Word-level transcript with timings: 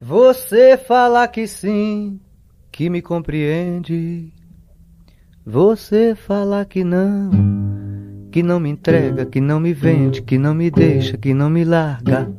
Você 0.00 0.76
fala 0.76 1.26
que 1.26 1.48
sim, 1.48 2.20
que 2.70 2.88
me 2.88 3.02
compreende. 3.02 4.32
Você 5.44 6.14
fala 6.14 6.64
que 6.64 6.84
não, 6.84 7.32
que 8.30 8.40
não 8.40 8.60
me 8.60 8.70
entrega, 8.70 9.26
que 9.26 9.40
não 9.40 9.58
me 9.58 9.74
vende, 9.74 10.22
que 10.22 10.38
não 10.38 10.54
me 10.54 10.70
deixa, 10.70 11.16
que 11.18 11.34
não 11.34 11.50
me 11.50 11.64
larga. 11.64 12.30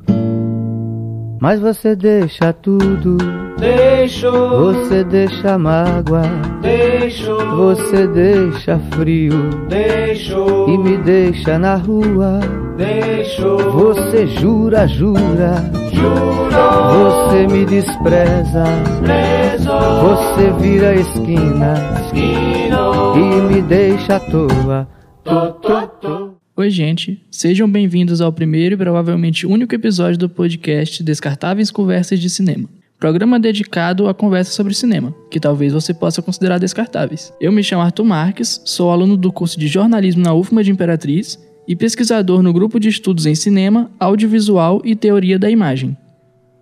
Mas 1.41 1.59
você 1.59 1.97
deixa 1.97 2.53
tudo, 2.53 3.17
Deixou, 3.59 4.73
você 4.73 5.03
deixa 5.03 5.57
mágoa, 5.57 6.23
deixou, 6.61 7.57
você 7.57 8.07
deixa 8.07 8.79
frio 8.93 9.67
deixou, 9.67 10.69
e 10.69 10.77
me 10.77 10.97
deixa 10.99 11.59
na 11.59 11.75
rua. 11.75 12.39
Deixou, 12.79 13.57
Você 13.71 14.25
jura, 14.25 14.87
jura, 14.87 15.69
jurou, 15.91 16.49
você 16.93 17.45
me 17.47 17.65
despreza, 17.65 18.63
preso, 19.03 19.69
você 20.01 20.49
vira 20.61 20.95
esquina 20.95 21.75
esquinou, 22.05 23.17
e 23.17 23.41
me 23.41 23.61
deixa 23.61 24.15
à 24.15 24.19
toa. 24.19 24.87
tô, 25.25 25.51
tô, 25.53 25.87
tô. 25.87 26.29
Oi, 26.55 26.69
gente. 26.69 27.21
Sejam 27.29 27.69
bem-vindos 27.69 28.21
ao 28.21 28.31
primeiro 28.31 28.75
e 28.75 28.77
provavelmente 28.77 29.45
único 29.45 29.75
episódio 29.75 30.17
do 30.17 30.29
podcast 30.29 31.03
Descartáveis 31.03 31.71
Conversas 31.71 32.19
de 32.19 32.29
Cinema. 32.29 32.69
Programa 32.97 33.39
dedicado 33.39 34.09
à 34.09 34.13
conversa 34.13 34.51
sobre 34.51 34.73
cinema, 34.73 35.15
que 35.31 35.39
talvez 35.39 35.71
você 35.71 35.93
possa 35.93 36.21
considerar 36.21 36.59
descartáveis. 36.59 37.33
Eu 37.39 37.49
me 37.49 37.63
chamo 37.63 37.81
Arthur 37.81 38.03
Marques, 38.03 38.61
sou 38.65 38.91
aluno 38.91 39.15
do 39.15 39.31
curso 39.31 39.57
de 39.57 39.67
jornalismo 39.67 40.21
na 40.21 40.33
UFMA 40.33 40.63
de 40.63 40.71
Imperatriz 40.71 41.39
e 41.69 41.75
pesquisador 41.75 42.41
no 42.41 42.51
grupo 42.51 42.79
de 42.79 42.89
estudos 42.89 43.27
em 43.27 43.35
cinema, 43.35 43.91
audiovisual 43.99 44.81
e 44.83 44.95
teoria 44.95 45.37
da 45.37 45.51
imagem. 45.51 45.95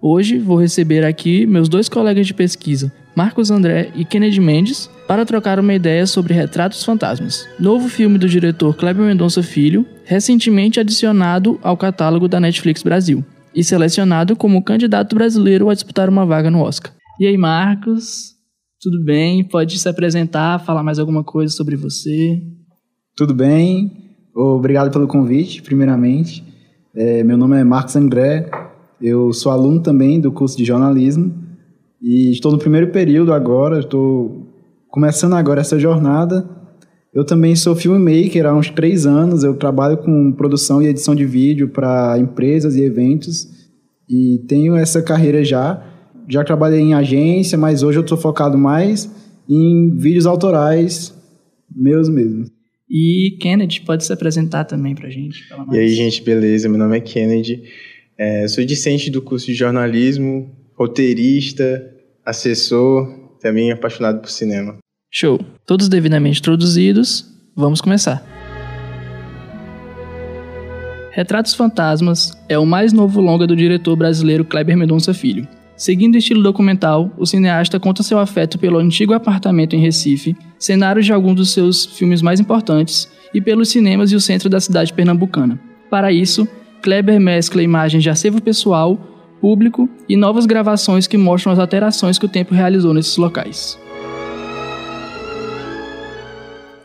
Hoje 0.02 0.38
vou 0.38 0.60
receber 0.60 1.06
aqui 1.06 1.46
meus 1.46 1.70
dois 1.70 1.88
colegas 1.88 2.28
de 2.28 2.34
pesquisa, 2.34 2.92
Marcos 3.16 3.50
André 3.50 3.90
e 3.96 4.04
Kennedy 4.04 4.42
Mendes, 4.42 4.90
para 5.08 5.26
trocar 5.26 5.62
uma 5.62 5.74
ideia 5.74 6.06
sobre 6.06 6.34
Retratos 6.34 6.84
Fantasmas, 6.84 7.48
novo 7.58 7.88
filme 7.88 8.18
do 8.18 8.28
diretor 8.28 8.76
Kleber 8.76 9.06
Mendonça 9.06 9.42
Filho, 9.42 9.86
recentemente 10.04 10.78
adicionado 10.78 11.58
ao 11.64 11.78
catálogo 11.78 12.28
da 12.28 12.42
Netflix 12.42 12.84
Brasil 12.84 13.24
e 13.56 13.64
selecionado 13.64 14.36
como 14.36 14.62
candidato 14.62 15.16
brasileiro 15.16 15.70
a 15.70 15.74
disputar 15.74 16.10
uma 16.10 16.26
vaga 16.26 16.52
no 16.52 16.60
Oscar. 16.60 16.92
E 17.18 17.26
aí, 17.26 17.38
Marcos? 17.38 18.36
Tudo 18.82 19.02
bem? 19.06 19.46
Pode 19.46 19.80
se 19.80 19.88
apresentar, 19.88 20.60
falar 20.60 20.84
mais 20.84 21.00
alguma 21.00 21.24
coisa 21.24 21.54
sobre 21.54 21.78
você? 21.78 22.42
Tudo 23.16 23.34
bem? 23.34 24.07
Obrigado 24.40 24.92
pelo 24.92 25.08
convite, 25.08 25.64
primeiramente. 25.64 26.46
É, 26.94 27.24
meu 27.24 27.36
nome 27.36 27.60
é 27.60 27.64
Marcos 27.64 27.96
André, 27.96 28.48
eu 29.02 29.34
sou 29.34 29.52
aluno 29.52 29.82
também 29.82 30.22
do 30.22 30.32
curso 30.32 30.56
de 30.56 30.64
jornalismo 30.64 31.34
e 32.00 32.32
estou 32.34 32.52
no 32.52 32.60
primeiro 32.60 32.92
período 32.92 33.34
agora, 33.34 33.80
estou 33.80 34.46
começando 34.90 35.34
agora 35.34 35.62
essa 35.62 35.80
jornada. 35.80 36.48
Eu 37.12 37.26
também 37.26 37.56
sou 37.56 37.76
filmmaker 37.76 38.46
há 38.46 38.54
uns 38.54 38.70
três 38.70 39.08
anos, 39.08 39.44
eu 39.44 39.56
trabalho 39.56 39.98
com 39.98 40.32
produção 40.32 40.84
e 40.84 40.88
edição 40.88 41.16
de 41.16 41.26
vídeo 41.26 41.70
para 41.70 42.20
empresas 42.20 42.76
e 42.76 42.84
eventos 42.84 43.48
e 44.08 44.46
tenho 44.48 44.76
essa 44.76 45.02
carreira 45.02 45.44
já. 45.44 45.84
Já 46.30 46.44
trabalhei 46.44 46.82
em 46.82 46.94
agência, 46.94 47.58
mas 47.58 47.82
hoje 47.82 47.98
eu 47.98 48.04
estou 48.04 48.16
focado 48.16 48.56
mais 48.56 49.10
em 49.50 49.96
vídeos 49.98 50.28
autorais 50.28 51.12
meus 51.76 52.08
mesmos. 52.08 52.57
E 52.90 53.38
Kennedy, 53.42 53.82
pode 53.82 54.06
se 54.06 54.14
apresentar 54.14 54.64
também 54.64 54.96
pra 54.96 55.10
gente? 55.10 55.48
falar 55.48 55.76
E 55.76 55.80
aí, 55.80 55.90
gente, 55.90 56.22
beleza? 56.22 56.70
Meu 56.70 56.78
nome 56.78 56.98
é 56.98 57.02
Kennedy. 57.02 57.64
É, 58.18 58.48
sou 58.48 58.64
discente 58.64 59.12
do 59.12 59.22
curso 59.22 59.46
de 59.46 59.54
jornalismo, 59.54 60.50
roteirista, 60.74 61.94
assessor, 62.26 63.38
também 63.42 63.72
apaixonado 63.72 64.22
por 64.22 64.30
cinema. 64.30 64.78
Show. 65.12 65.40
Todos 65.66 65.90
devidamente 65.90 66.40
introduzidos, 66.40 67.26
vamos 67.56 67.82
começar. 67.82 68.26
Retratos 71.12 71.56
Fantasmas 71.56 72.32
é 72.48 72.60
o 72.60 72.66
mais 72.66 72.94
novo 72.94 73.20
longa 73.20 73.48
do 73.48 73.56
diretor 73.56 73.96
brasileiro 73.96 74.46
Kleber 74.46 74.78
Mendonça 74.78 75.14
Filho. 75.14 75.48
Seguindo 75.78 76.16
o 76.16 76.18
estilo 76.18 76.42
documental, 76.42 77.14
o 77.20 77.26
cineasta 77.26 77.80
conta 77.80 78.02
seu 78.02 78.18
afeto 78.18 78.58
pelo 78.58 78.80
antigo 78.80 79.14
apartamento 79.14 79.76
em 79.76 79.80
Recife, 79.80 80.36
cenários 80.58 81.06
de 81.06 81.14
alguns 81.14 81.36
dos 81.36 81.52
seus 81.52 81.86
filmes 81.86 82.20
mais 82.20 82.40
importantes, 82.40 83.08
e 83.32 83.40
pelos 83.40 83.70
cinemas 83.70 84.12
e 84.12 84.16
o 84.16 84.20
centro 84.20 84.50
da 84.50 84.60
cidade 84.60 84.92
pernambucana. 84.92 85.60
Para 85.88 86.12
isso, 86.12 86.48
Kleber 86.82 87.22
mescla 87.22 87.62
imagens 87.62 88.02
de 88.02 88.10
acervo 88.10 88.42
pessoal, 88.42 88.98
público 89.40 89.88
e 90.10 90.18
novas 90.18 90.48
gravações 90.48 91.06
que 91.06 91.16
mostram 91.16 91.54
as 91.54 91.60
alterações 91.60 92.18
que 92.18 92.26
o 92.26 92.30
tempo 92.30 92.56
realizou 92.56 92.92
nesses 92.92 93.16
locais. 93.16 93.80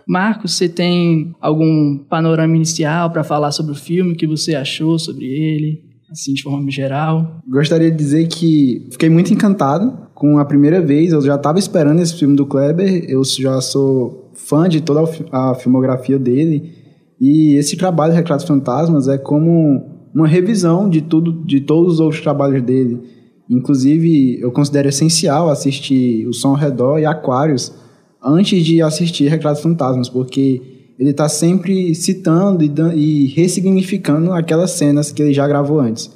Marcos, 0.07 0.53
você 0.53 0.69
tem 0.69 1.35
algum 1.41 1.97
panorama 1.97 2.55
inicial 2.55 3.11
para 3.11 3.25
falar 3.25 3.53
sobre 3.53 3.73
o 3.73 3.77
filme, 3.77 4.13
o 4.13 4.17
que 4.17 4.27
você 4.27 4.55
achou 4.55 4.99
sobre 4.99 5.25
ele, 5.25 5.92
assim 6.13 6.35
de 6.35 6.43
forma 6.43 6.71
geral? 6.71 7.41
Gostaria 7.49 7.91
de 7.91 7.97
dizer 7.97 8.29
que 8.29 8.87
fiquei 8.93 9.09
muito 9.09 9.33
encantado 9.33 9.99
com 10.15 10.39
a 10.39 10.45
primeira 10.45 10.81
vez. 10.81 11.13
Eu 11.13 11.21
já 11.23 11.35
estava 11.35 11.59
esperando 11.59 12.01
esse 12.01 12.15
filme 12.15 12.37
do 12.37 12.47
Kleber. 12.47 13.05
Eu 13.09 13.23
já 13.25 13.61
sou 13.61 14.31
fã 14.35 14.69
de 14.69 14.81
toda 14.81 15.03
a 15.03 15.07
fi- 15.07 15.25
a 15.33 15.55
filmografia 15.55 16.19
dele. 16.19 16.73
E 17.21 17.55
esse 17.57 17.77
trabalho, 17.77 18.13
Retratos 18.13 18.47
Fantasmas, 18.47 19.09
é 19.09 19.17
como 19.19 20.09
uma 20.15 20.27
revisão 20.29 20.89
de 20.89 21.01
tudo, 21.01 21.45
de 21.45 21.61
todos 21.61 21.95
os 21.95 22.01
outros 22.01 22.21
trabalhos 22.21 22.63
dele. 22.63 23.01
Inclusive, 23.49 24.41
eu 24.41 24.51
considero 24.51 24.89
essencial 24.89 25.49
assistir 25.51 26.27
O 26.27 26.33
Som 26.33 26.49
ao 26.51 26.55
Redor 26.55 26.99
e 26.99 27.05
Aquários 27.07 27.73
antes 28.25 28.65
de 28.65 28.81
assistir 28.81 29.29
Retratos 29.29 29.63
Fantasmas, 29.63 30.09
porque 30.09 30.72
ele 31.03 31.11
está 31.11 31.29
sempre 31.29 31.93
citando 31.97 32.63
e, 32.63 32.71
e 32.95 33.27
ressignificando 33.27 34.31
aquelas 34.31 34.71
cenas 34.71 35.11
que 35.11 35.21
ele 35.21 35.33
já 35.33 35.49
gravou 35.49 35.81
antes. 35.81 36.09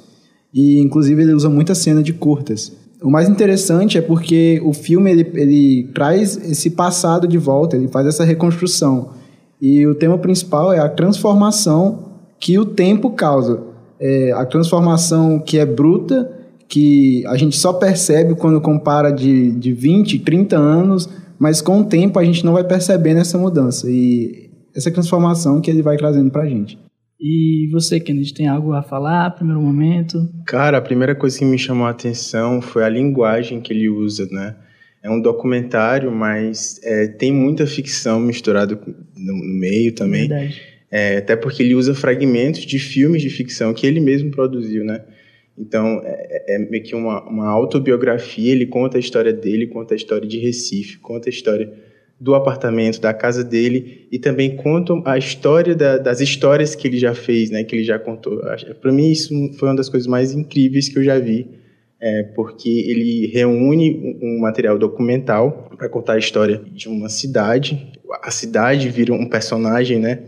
E, 0.53 0.79
inclusive, 0.79 1.21
ele 1.21 1.33
usa 1.33 1.49
muita 1.49 1.75
cena 1.75 2.01
de 2.01 2.13
curtas. 2.13 2.71
O 3.03 3.09
mais 3.09 3.27
interessante 3.27 3.97
é 3.97 4.01
porque 4.01 4.61
o 4.63 4.71
filme 4.71 5.11
ele, 5.11 5.29
ele 5.33 5.89
traz 5.93 6.37
esse 6.37 6.69
passado 6.69 7.27
de 7.27 7.37
volta, 7.37 7.75
ele 7.75 7.89
faz 7.89 8.07
essa 8.07 8.23
reconstrução. 8.23 9.09
E 9.61 9.85
o 9.85 9.93
tema 9.93 10.17
principal 10.17 10.71
é 10.71 10.79
a 10.79 10.87
transformação 10.87 12.13
que 12.39 12.57
o 12.57 12.63
tempo 12.63 13.09
causa. 13.09 13.59
É 13.99 14.31
a 14.31 14.45
transformação 14.45 15.37
que 15.37 15.59
é 15.59 15.65
bruta, 15.65 16.31
que 16.65 17.25
a 17.27 17.35
gente 17.35 17.57
só 17.57 17.73
percebe 17.73 18.35
quando 18.35 18.61
compara 18.61 19.11
de, 19.11 19.51
de 19.51 19.73
20, 19.73 20.19
30 20.19 20.55
anos, 20.55 21.09
mas 21.37 21.59
com 21.59 21.81
o 21.81 21.83
tempo 21.83 22.17
a 22.17 22.23
gente 22.23 22.45
não 22.45 22.53
vai 22.53 22.63
percebendo 22.63 23.19
essa 23.19 23.37
mudança. 23.37 23.91
E 23.91 24.46
essa 24.77 24.91
transformação 24.91 25.59
que 25.59 25.71
ele 25.71 25.81
vai 25.81 25.97
trazendo 25.97 26.29
pra 26.29 26.45
gente. 26.45 26.77
E 27.19 27.67
você, 27.71 27.99
Kennedy, 27.99 28.31
tem 28.31 28.47
algo 28.47 28.73
a 28.73 28.83
falar, 28.83 29.31
primeiro 29.31 29.59
momento? 29.59 30.29
Cara, 30.45 30.77
a 30.77 30.81
primeira 30.81 31.15
coisa 31.15 31.39
que 31.39 31.43
me 31.43 31.57
chamou 31.57 31.87
a 31.87 31.89
atenção 31.89 32.61
foi 32.61 32.83
a 32.83 32.89
linguagem 32.89 33.59
que 33.59 33.73
ele 33.73 33.89
usa, 33.89 34.27
né? 34.31 34.55
É 35.01 35.09
um 35.09 35.19
documentário, 35.19 36.11
mas 36.11 36.79
é, 36.83 37.07
tem 37.07 37.31
muita 37.31 37.65
ficção 37.65 38.19
misturada 38.19 38.79
no, 39.15 39.33
no 39.33 39.59
meio 39.59 39.93
também. 39.95 40.27
Verdade. 40.27 40.61
É, 40.91 41.17
até 41.17 41.35
porque 41.35 41.63
ele 41.63 41.73
usa 41.73 41.95
fragmentos 41.95 42.61
de 42.61 42.77
filmes 42.77 43.21
de 43.21 43.29
ficção 43.29 43.73
que 43.73 43.85
ele 43.85 43.99
mesmo 43.99 44.29
produziu, 44.29 44.85
né? 44.85 45.03
Então, 45.57 46.01
é, 46.03 46.55
é 46.55 46.59
meio 46.59 46.83
que 46.83 46.93
uma, 46.93 47.27
uma 47.27 47.49
autobiografia, 47.49 48.51
ele 48.51 48.67
conta 48.67 48.97
a 48.97 48.99
história 48.99 49.33
dele, 49.33 49.65
conta 49.65 49.95
a 49.95 49.97
história 49.97 50.27
de 50.27 50.37
Recife, 50.37 50.99
conta 50.99 51.29
a 51.29 51.31
história 51.31 51.86
do 52.19 52.33
apartamento, 52.33 52.99
da 52.99 53.13
casa 53.13 53.43
dele, 53.43 54.07
e 54.11 54.17
também 54.17 54.55
conta 54.55 54.93
a 55.05 55.17
história 55.17 55.75
da- 55.75 55.97
das 55.99 56.19
histórias 56.19 56.73
que 56.75 56.87
ele 56.87 56.97
já 56.97 57.13
fez, 57.13 57.51
né? 57.51 57.63
Que 57.63 57.75
ele 57.75 57.83
já 57.83 57.99
contou. 57.99 58.41
Para 58.81 58.91
mim, 58.91 59.11
isso 59.11 59.29
foi 59.59 59.69
uma 59.69 59.75
das 59.75 59.87
coisas 59.89 60.07
mais 60.07 60.33
incríveis 60.33 60.89
que 60.89 60.97
eu 60.97 61.03
já 61.03 61.19
vi, 61.19 61.47
é, 62.01 62.23
porque 62.35 62.69
ele 62.69 63.27
reúne 63.27 64.17
um, 64.21 64.37
um 64.37 64.39
material 64.39 64.77
documental 64.79 65.69
para 65.77 65.87
contar 65.89 66.13
a 66.13 66.17
história 66.17 66.61
de 66.73 66.87
uma 66.89 67.07
cidade. 67.09 67.91
A 68.23 68.31
cidade 68.31 68.89
vira 68.89 69.13
um 69.13 69.27
personagem, 69.29 69.99
né? 69.99 70.19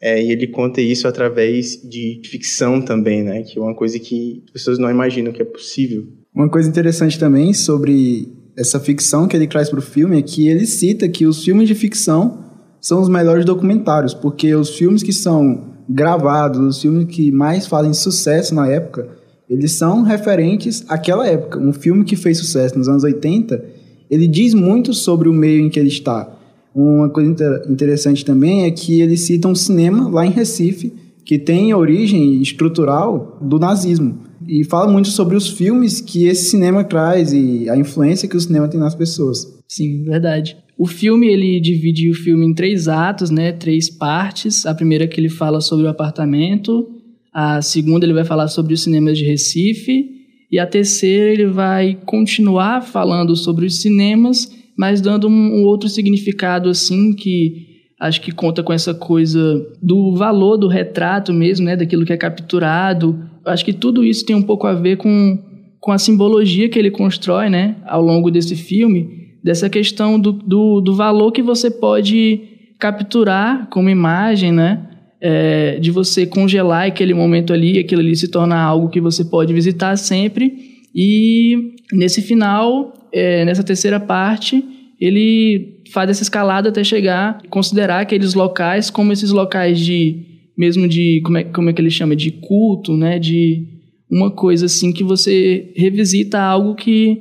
É, 0.00 0.22
e 0.22 0.30
ele 0.30 0.46
conta 0.48 0.80
isso 0.80 1.08
através 1.08 1.80
de 1.82 2.20
ficção 2.24 2.80
também, 2.80 3.22
né? 3.22 3.42
Que 3.42 3.58
é 3.58 3.62
uma 3.62 3.74
coisa 3.74 3.98
que 3.98 4.42
as 4.46 4.50
pessoas 4.52 4.78
não 4.78 4.90
imaginam 4.90 5.32
que 5.32 5.42
é 5.42 5.44
possível. 5.44 6.06
Uma 6.34 6.48
coisa 6.48 6.68
interessante 6.68 7.18
também 7.18 7.52
sobre 7.52 8.28
essa 8.58 8.80
ficção 8.80 9.28
que 9.28 9.36
ele 9.36 9.46
traz 9.46 9.70
para 9.70 9.78
o 9.78 9.82
filme 9.82 10.18
é 10.18 10.22
que 10.22 10.48
ele 10.48 10.66
cita 10.66 11.08
que 11.08 11.26
os 11.26 11.44
filmes 11.44 11.68
de 11.68 11.74
ficção 11.74 12.38
são 12.80 13.00
os 13.00 13.08
melhores 13.08 13.44
documentários, 13.44 14.12
porque 14.12 14.54
os 14.54 14.70
filmes 14.76 15.02
que 15.02 15.12
são 15.12 15.76
gravados, 15.88 16.60
os 16.60 16.82
filmes 16.82 17.06
que 17.06 17.30
mais 17.30 17.66
fazem 17.66 17.92
sucesso 17.92 18.54
na 18.54 18.68
época, 18.68 19.08
eles 19.48 19.72
são 19.72 20.02
referentes 20.02 20.84
àquela 20.88 21.26
época. 21.26 21.58
Um 21.58 21.72
filme 21.72 22.04
que 22.04 22.16
fez 22.16 22.38
sucesso 22.38 22.76
nos 22.78 22.88
anos 22.88 23.04
80, 23.04 23.64
ele 24.10 24.26
diz 24.26 24.52
muito 24.54 24.92
sobre 24.92 25.28
o 25.28 25.32
meio 25.32 25.64
em 25.64 25.70
que 25.70 25.78
ele 25.78 25.88
está. 25.88 26.28
Uma 26.74 27.08
coisa 27.08 27.30
inter- 27.30 27.62
interessante 27.68 28.24
também 28.24 28.64
é 28.64 28.70
que 28.70 29.00
ele 29.00 29.16
cita 29.16 29.48
um 29.48 29.54
cinema 29.54 30.08
lá 30.08 30.26
em 30.26 30.30
Recife 30.30 30.92
que 31.28 31.38
tem 31.38 31.74
origem 31.74 32.40
estrutural 32.40 33.38
do 33.42 33.58
nazismo. 33.58 34.18
E 34.48 34.64
fala 34.64 34.90
muito 34.90 35.08
sobre 35.08 35.36
os 35.36 35.46
filmes 35.46 36.00
que 36.00 36.24
esse 36.24 36.48
cinema 36.48 36.82
traz 36.82 37.34
e 37.34 37.68
a 37.68 37.76
influência 37.76 38.26
que 38.26 38.34
o 38.34 38.40
cinema 38.40 38.66
tem 38.66 38.80
nas 38.80 38.94
pessoas. 38.94 39.46
Sim, 39.68 40.04
verdade. 40.04 40.56
O 40.78 40.86
filme, 40.86 41.26
ele 41.26 41.60
divide 41.60 42.08
o 42.08 42.14
filme 42.14 42.46
em 42.46 42.54
três 42.54 42.88
atos, 42.88 43.28
né? 43.28 43.52
Três 43.52 43.90
partes. 43.90 44.64
A 44.64 44.74
primeira 44.74 45.06
que 45.06 45.20
ele 45.20 45.28
fala 45.28 45.60
sobre 45.60 45.84
o 45.84 45.90
apartamento. 45.90 46.88
A 47.30 47.60
segunda 47.60 48.06
ele 48.06 48.14
vai 48.14 48.24
falar 48.24 48.48
sobre 48.48 48.72
os 48.72 48.80
cinemas 48.80 49.18
de 49.18 49.26
Recife. 49.26 50.06
E 50.50 50.58
a 50.58 50.66
terceira 50.66 51.30
ele 51.30 51.48
vai 51.48 51.98
continuar 52.06 52.80
falando 52.80 53.36
sobre 53.36 53.66
os 53.66 53.82
cinemas, 53.82 54.50
mas 54.74 55.02
dando 55.02 55.28
um, 55.28 55.62
outro 55.64 55.90
significado, 55.90 56.70
assim, 56.70 57.12
que 57.12 57.77
acho 58.00 58.20
que 58.20 58.32
conta 58.32 58.62
com 58.62 58.72
essa 58.72 58.94
coisa 58.94 59.66
do 59.82 60.14
valor 60.14 60.56
do 60.56 60.68
retrato 60.68 61.32
mesmo, 61.32 61.66
né? 61.66 61.76
Daquilo 61.76 62.04
que 62.04 62.12
é 62.12 62.16
capturado. 62.16 63.18
Acho 63.44 63.64
que 63.64 63.72
tudo 63.72 64.04
isso 64.04 64.24
tem 64.24 64.36
um 64.36 64.42
pouco 64.42 64.66
a 64.66 64.74
ver 64.74 64.96
com, 64.96 65.38
com 65.80 65.92
a 65.92 65.98
simbologia 65.98 66.68
que 66.68 66.78
ele 66.78 66.90
constrói, 66.90 67.48
né? 67.48 67.76
Ao 67.86 68.02
longo 68.02 68.30
desse 68.30 68.54
filme 68.54 69.18
dessa 69.42 69.70
questão 69.70 70.18
do, 70.18 70.32
do, 70.32 70.80
do 70.80 70.94
valor 70.94 71.32
que 71.32 71.42
você 71.42 71.70
pode 71.70 72.40
capturar 72.78 73.68
como 73.70 73.88
imagem, 73.88 74.52
né? 74.52 74.84
É, 75.20 75.80
de 75.80 75.90
você 75.90 76.26
congelar 76.26 76.86
aquele 76.86 77.12
momento 77.12 77.52
ali, 77.52 77.78
aquilo 77.78 78.00
ali 78.00 78.14
se 78.14 78.28
torna 78.28 78.56
algo 78.56 78.88
que 78.88 79.00
você 79.00 79.24
pode 79.24 79.52
visitar 79.52 79.96
sempre. 79.96 80.52
E 80.94 81.72
nesse 81.92 82.22
final, 82.22 82.92
é, 83.12 83.44
nessa 83.44 83.64
terceira 83.64 83.98
parte, 83.98 84.62
ele 85.00 85.77
faz 85.92 86.10
essa 86.10 86.22
escalada 86.22 86.68
até 86.68 86.84
chegar, 86.84 87.40
considerar 87.50 88.00
aqueles 88.00 88.34
locais 88.34 88.90
como 88.90 89.12
esses 89.12 89.30
locais 89.30 89.78
de, 89.80 90.24
mesmo 90.56 90.88
de, 90.88 91.20
como 91.24 91.38
é, 91.38 91.44
como 91.44 91.70
é 91.70 91.72
que 91.72 91.80
ele 91.80 91.90
chama, 91.90 92.14
de 92.16 92.30
culto, 92.30 92.96
né? 92.96 93.18
De 93.18 93.66
uma 94.10 94.30
coisa 94.30 94.66
assim 94.66 94.92
que 94.92 95.04
você 95.04 95.72
revisita 95.76 96.40
algo 96.40 96.74
que, 96.74 97.18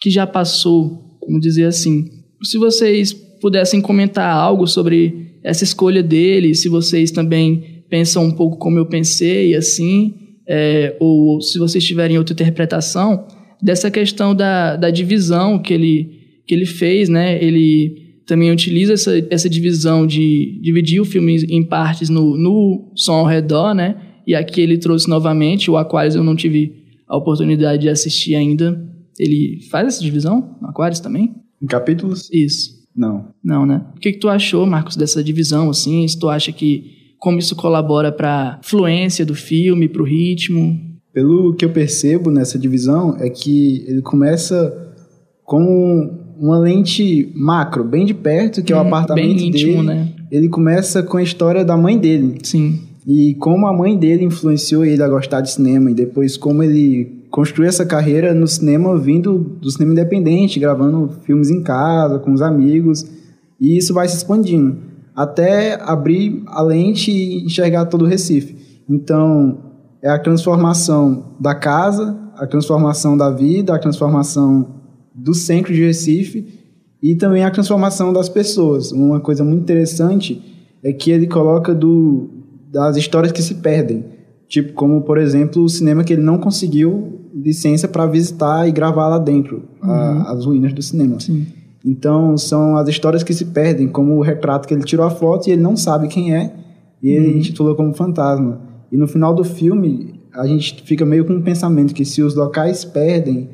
que 0.00 0.10
já 0.10 0.26
passou, 0.26 1.18
vamos 1.26 1.42
dizer 1.42 1.64
assim. 1.64 2.08
Se 2.42 2.56
vocês 2.58 3.12
pudessem 3.12 3.80
comentar 3.80 4.34
algo 4.34 4.66
sobre 4.66 5.38
essa 5.42 5.64
escolha 5.64 6.02
dele, 6.02 6.54
se 6.54 6.68
vocês 6.68 7.10
também 7.10 7.84
pensam 7.88 8.24
um 8.24 8.32
pouco 8.32 8.56
como 8.56 8.78
eu 8.78 8.86
pensei, 8.86 9.54
assim, 9.54 10.14
é, 10.48 10.96
ou 11.00 11.40
se 11.40 11.58
vocês 11.58 11.84
tiverem 11.84 12.18
outra 12.18 12.32
interpretação 12.32 13.26
dessa 13.62 13.90
questão 13.90 14.34
da, 14.34 14.76
da 14.76 14.90
divisão 14.90 15.58
que 15.58 15.74
ele, 15.74 16.19
que 16.50 16.54
ele 16.54 16.66
fez, 16.66 17.08
né? 17.08 17.40
Ele 17.40 18.18
também 18.26 18.50
utiliza 18.50 18.94
essa, 18.94 19.12
essa 19.30 19.48
divisão 19.48 20.04
de 20.04 20.58
dividir 20.60 21.00
o 21.00 21.04
filme 21.04 21.36
em 21.48 21.62
partes 21.62 22.08
no, 22.08 22.36
no 22.36 22.90
som 22.96 23.12
ao 23.12 23.24
redor, 23.24 23.72
né? 23.72 23.94
E 24.26 24.34
aqui 24.34 24.60
ele 24.60 24.76
trouxe 24.76 25.08
novamente 25.08 25.70
o 25.70 25.76
Aquarius, 25.76 26.16
eu 26.16 26.24
não 26.24 26.34
tive 26.34 26.74
a 27.06 27.16
oportunidade 27.16 27.82
de 27.82 27.88
assistir 27.88 28.34
ainda, 28.34 28.84
ele 29.16 29.60
faz 29.70 29.86
essa 29.86 30.02
divisão 30.02 30.56
no 30.60 30.68
Aquarius 30.68 30.98
também? 30.98 31.36
Em 31.62 31.66
capítulos? 31.66 32.28
Isso. 32.32 32.80
Não. 32.96 33.28
Não, 33.44 33.64
né? 33.64 33.86
O 33.96 34.00
que, 34.00 34.12
que 34.12 34.18
tu 34.18 34.28
achou, 34.28 34.66
Marcos, 34.66 34.96
dessa 34.96 35.22
divisão, 35.22 35.70
assim? 35.70 36.06
Se 36.08 36.18
tu 36.18 36.28
acha 36.28 36.50
que 36.50 37.14
como 37.16 37.38
isso 37.38 37.54
colabora 37.54 38.10
para 38.10 38.58
fluência 38.64 39.24
do 39.24 39.36
filme, 39.36 39.88
para 39.88 40.02
o 40.02 40.04
ritmo? 40.04 40.80
Pelo 41.12 41.54
que 41.54 41.64
eu 41.64 41.70
percebo 41.70 42.28
nessa 42.28 42.58
divisão 42.58 43.16
é 43.20 43.30
que 43.30 43.84
ele 43.86 44.02
começa 44.02 44.90
com 45.44 46.20
uma 46.40 46.58
lente 46.58 47.30
macro, 47.36 47.84
bem 47.84 48.06
de 48.06 48.14
perto, 48.14 48.62
que 48.62 48.72
é 48.72 48.76
o 48.76 48.78
Hum, 48.82 48.86
apartamento 48.86 49.36
bem 49.36 49.48
íntimo, 49.48 49.72
dele. 49.74 49.86
né? 49.86 50.08
Ele 50.30 50.48
começa 50.48 51.02
com 51.02 51.18
a 51.18 51.22
história 51.22 51.64
da 51.64 51.76
mãe 51.76 51.98
dele. 51.98 52.38
Sim. 52.42 52.80
E 53.06 53.34
como 53.34 53.66
a 53.66 53.72
mãe 53.76 53.96
dele 53.96 54.24
influenciou 54.24 54.84
ele 54.84 55.02
a 55.02 55.08
gostar 55.08 55.40
de 55.40 55.50
cinema 55.50 55.90
e 55.90 55.94
depois 55.94 56.36
como 56.36 56.62
ele 56.62 57.24
construiu 57.30 57.68
essa 57.68 57.84
carreira 57.84 58.32
no 58.34 58.46
cinema 58.46 58.96
vindo 58.98 59.38
do 59.60 59.70
cinema 59.70 59.92
independente, 59.92 60.58
gravando 60.58 61.10
filmes 61.24 61.50
em 61.50 61.62
casa, 61.62 62.18
com 62.18 62.32
os 62.32 62.42
amigos, 62.42 63.04
e 63.60 63.76
isso 63.76 63.92
vai 63.94 64.08
se 64.08 64.16
expandindo 64.16 64.76
até 65.14 65.78
abrir 65.82 66.42
a 66.46 66.62
lente 66.62 67.10
e 67.10 67.44
enxergar 67.44 67.84
todo 67.86 68.02
o 68.04 68.08
Recife. 68.08 68.56
Então, 68.88 69.58
é 70.02 70.08
a 70.08 70.18
transformação 70.18 71.34
da 71.38 71.54
casa, 71.54 72.16
a 72.36 72.46
transformação 72.46 73.16
da 73.16 73.30
vida, 73.30 73.74
a 73.74 73.78
transformação 73.78 74.79
do 75.14 75.34
centro 75.34 75.72
de 75.72 75.82
Recife 75.84 76.46
e 77.02 77.14
também 77.14 77.44
a 77.44 77.50
transformação 77.50 78.12
das 78.12 78.28
pessoas. 78.28 78.92
Uma 78.92 79.20
coisa 79.20 79.42
muito 79.44 79.62
interessante 79.62 80.42
é 80.82 80.92
que 80.92 81.10
ele 81.10 81.26
coloca 81.26 81.74
do, 81.74 82.28
das 82.70 82.96
histórias 82.96 83.32
que 83.32 83.42
se 83.42 83.54
perdem. 83.56 84.04
Tipo, 84.48 84.72
como, 84.72 85.02
por 85.02 85.18
exemplo, 85.18 85.62
o 85.62 85.68
cinema 85.68 86.02
que 86.04 86.12
ele 86.12 86.22
não 86.22 86.38
conseguiu 86.38 87.20
licença 87.34 87.86
para 87.86 88.06
visitar 88.06 88.68
e 88.68 88.72
gravar 88.72 89.08
lá 89.08 89.18
dentro, 89.18 89.62
a- 89.80 90.32
as 90.32 90.44
ruínas 90.44 90.72
do 90.72 90.82
cinema. 90.82 91.20
Sim. 91.20 91.46
Então, 91.84 92.36
são 92.36 92.76
as 92.76 92.88
histórias 92.88 93.22
que 93.22 93.32
se 93.32 93.46
perdem, 93.46 93.88
como 93.88 94.16
o 94.16 94.20
retrato 94.22 94.66
que 94.68 94.74
ele 94.74 94.82
tirou 94.82 95.06
a 95.06 95.10
foto 95.10 95.48
e 95.48 95.52
ele 95.52 95.62
não 95.62 95.76
sabe 95.76 96.08
quem 96.08 96.34
é, 96.34 96.52
e 97.02 97.08
ele 97.10 97.38
intitulou 97.38 97.74
como 97.74 97.94
fantasma. 97.94 98.60
E 98.92 98.96
no 98.96 99.06
final 99.08 99.34
do 99.34 99.44
filme, 99.44 100.20
a 100.34 100.46
gente 100.46 100.82
fica 100.84 101.06
meio 101.06 101.24
com 101.24 101.32
um 101.34 101.40
pensamento 101.42 101.94
que 101.94 102.04
se 102.04 102.20
os 102.20 102.34
locais 102.34 102.84
perdem, 102.84 103.48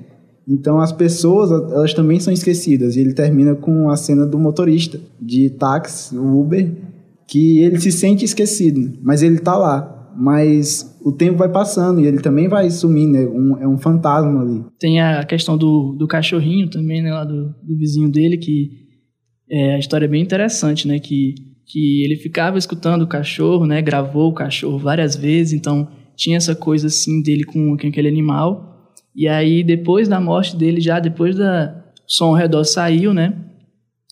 então 0.48 0.80
as 0.80 0.92
pessoas, 0.92 1.50
elas 1.72 1.92
também 1.92 2.20
são 2.20 2.32
esquecidas. 2.32 2.96
E 2.96 3.00
ele 3.00 3.12
termina 3.12 3.54
com 3.54 3.90
a 3.90 3.96
cena 3.96 4.24
do 4.24 4.38
motorista 4.38 5.00
de 5.20 5.50
táxi, 5.50 6.16
Uber, 6.16 6.72
que 7.26 7.58
ele 7.58 7.80
se 7.80 7.90
sente 7.90 8.24
esquecido, 8.24 8.98
mas 9.02 9.22
ele 9.22 9.38
tá 9.38 9.56
lá. 9.56 9.92
Mas 10.16 10.96
o 11.04 11.12
tempo 11.12 11.36
vai 11.36 11.48
passando 11.48 12.00
e 12.00 12.06
ele 12.06 12.18
também 12.18 12.48
vai 12.48 12.70
sumindo, 12.70 13.16
é 13.18 13.26
um, 13.26 13.58
é 13.58 13.68
um 13.68 13.76
fantasma 13.76 14.40
ali. 14.40 14.64
Tem 14.78 15.00
a 15.00 15.24
questão 15.24 15.58
do, 15.58 15.94
do 15.98 16.06
cachorrinho 16.06 16.70
também, 16.70 17.02
né? 17.02 17.12
Lá 17.12 17.24
do, 17.24 17.54
do 17.62 17.76
vizinho 17.76 18.08
dele, 18.08 18.38
que 18.38 18.70
é, 19.50 19.74
a 19.74 19.78
história 19.78 20.06
é 20.06 20.08
bem 20.08 20.22
interessante, 20.22 20.88
né? 20.88 20.98
Que, 20.98 21.34
que 21.66 22.02
ele 22.04 22.16
ficava 22.16 22.56
escutando 22.56 23.02
o 23.02 23.06
cachorro, 23.06 23.66
né? 23.66 23.82
Gravou 23.82 24.30
o 24.30 24.34
cachorro 24.34 24.78
várias 24.78 25.16
vezes, 25.16 25.52
então 25.52 25.86
tinha 26.16 26.38
essa 26.38 26.54
coisa 26.54 26.86
assim 26.86 27.20
dele 27.20 27.44
com, 27.44 27.76
com 27.76 27.86
aquele 27.86 28.08
animal. 28.08 28.75
E 29.16 29.26
aí, 29.26 29.64
depois 29.64 30.08
da 30.08 30.20
morte 30.20 30.54
dele, 30.56 30.80
já 30.80 31.00
depois 31.00 31.34
da 31.34 31.84
som 32.06 32.26
ao 32.26 32.34
redor 32.34 32.64
saiu, 32.64 33.14
né? 33.14 33.34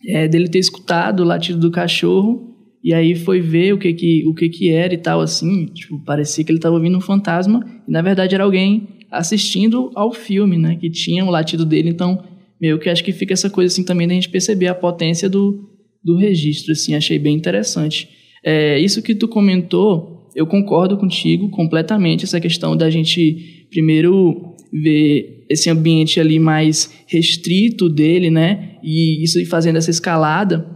É, 0.07 0.27
dele 0.27 0.49
ter 0.49 0.59
escutado 0.59 1.21
o 1.21 1.25
latido 1.25 1.59
do 1.59 1.71
cachorro 1.71 2.55
e 2.85 2.93
aí 2.93 3.15
foi 3.15 3.41
ver 3.41 3.73
o 3.73 3.79
que 3.79 3.95
que, 3.95 4.27
o 4.27 4.35
que, 4.35 4.49
que 4.51 4.71
era 4.71 4.93
e 4.93 4.99
tal, 4.99 5.21
assim. 5.23 5.67
Tipo, 5.67 5.99
parecia 6.05 6.45
que 6.45 6.51
ele 6.51 6.59
estava 6.59 6.75
ouvindo 6.75 6.99
um 6.99 7.01
fantasma 7.01 7.65
e 7.89 7.91
na 7.91 8.03
verdade 8.03 8.35
era 8.35 8.45
alguém 8.45 8.89
assistindo 9.11 9.91
ao 9.95 10.13
filme, 10.13 10.59
né? 10.59 10.77
Que 10.77 10.91
tinha 10.91 11.25
o 11.25 11.31
latido 11.31 11.65
dele. 11.65 11.89
Então, 11.89 12.23
meio 12.61 12.79
que 12.79 12.91
acho 12.91 13.03
que 13.03 13.13
fica 13.13 13.33
essa 13.33 13.49
coisa 13.49 13.73
assim 13.73 13.85
também 13.85 14.07
da 14.07 14.13
gente 14.13 14.29
perceber 14.29 14.67
a 14.67 14.75
potência 14.75 15.31
do, 15.31 15.67
do 16.03 16.17
registro, 16.17 16.73
assim. 16.73 16.95
Achei 16.95 17.19
bem 17.19 17.35
interessante. 17.35 18.09
É, 18.45 18.79
isso 18.79 19.03
que 19.03 19.15
tu 19.15 19.29
comentou, 19.29 20.31
eu 20.37 20.47
concordo 20.47 20.99
contigo 20.99 21.49
completamente. 21.49 22.25
Essa 22.25 22.39
questão 22.39 22.77
da 22.77 22.91
gente 22.91 23.67
primeiro 23.71 24.54
ver 24.83 25.45
esse 25.49 25.71
ambiente 25.71 26.19
ali 26.19 26.39
mais 26.39 26.91
restrito 27.07 27.89
dele, 27.89 28.29
né? 28.29 28.77
E 28.83 29.23
isso 29.23 29.39
ir 29.39 29.47
fazendo 29.47 29.77
essa 29.77 29.91
escalada. 29.91 30.67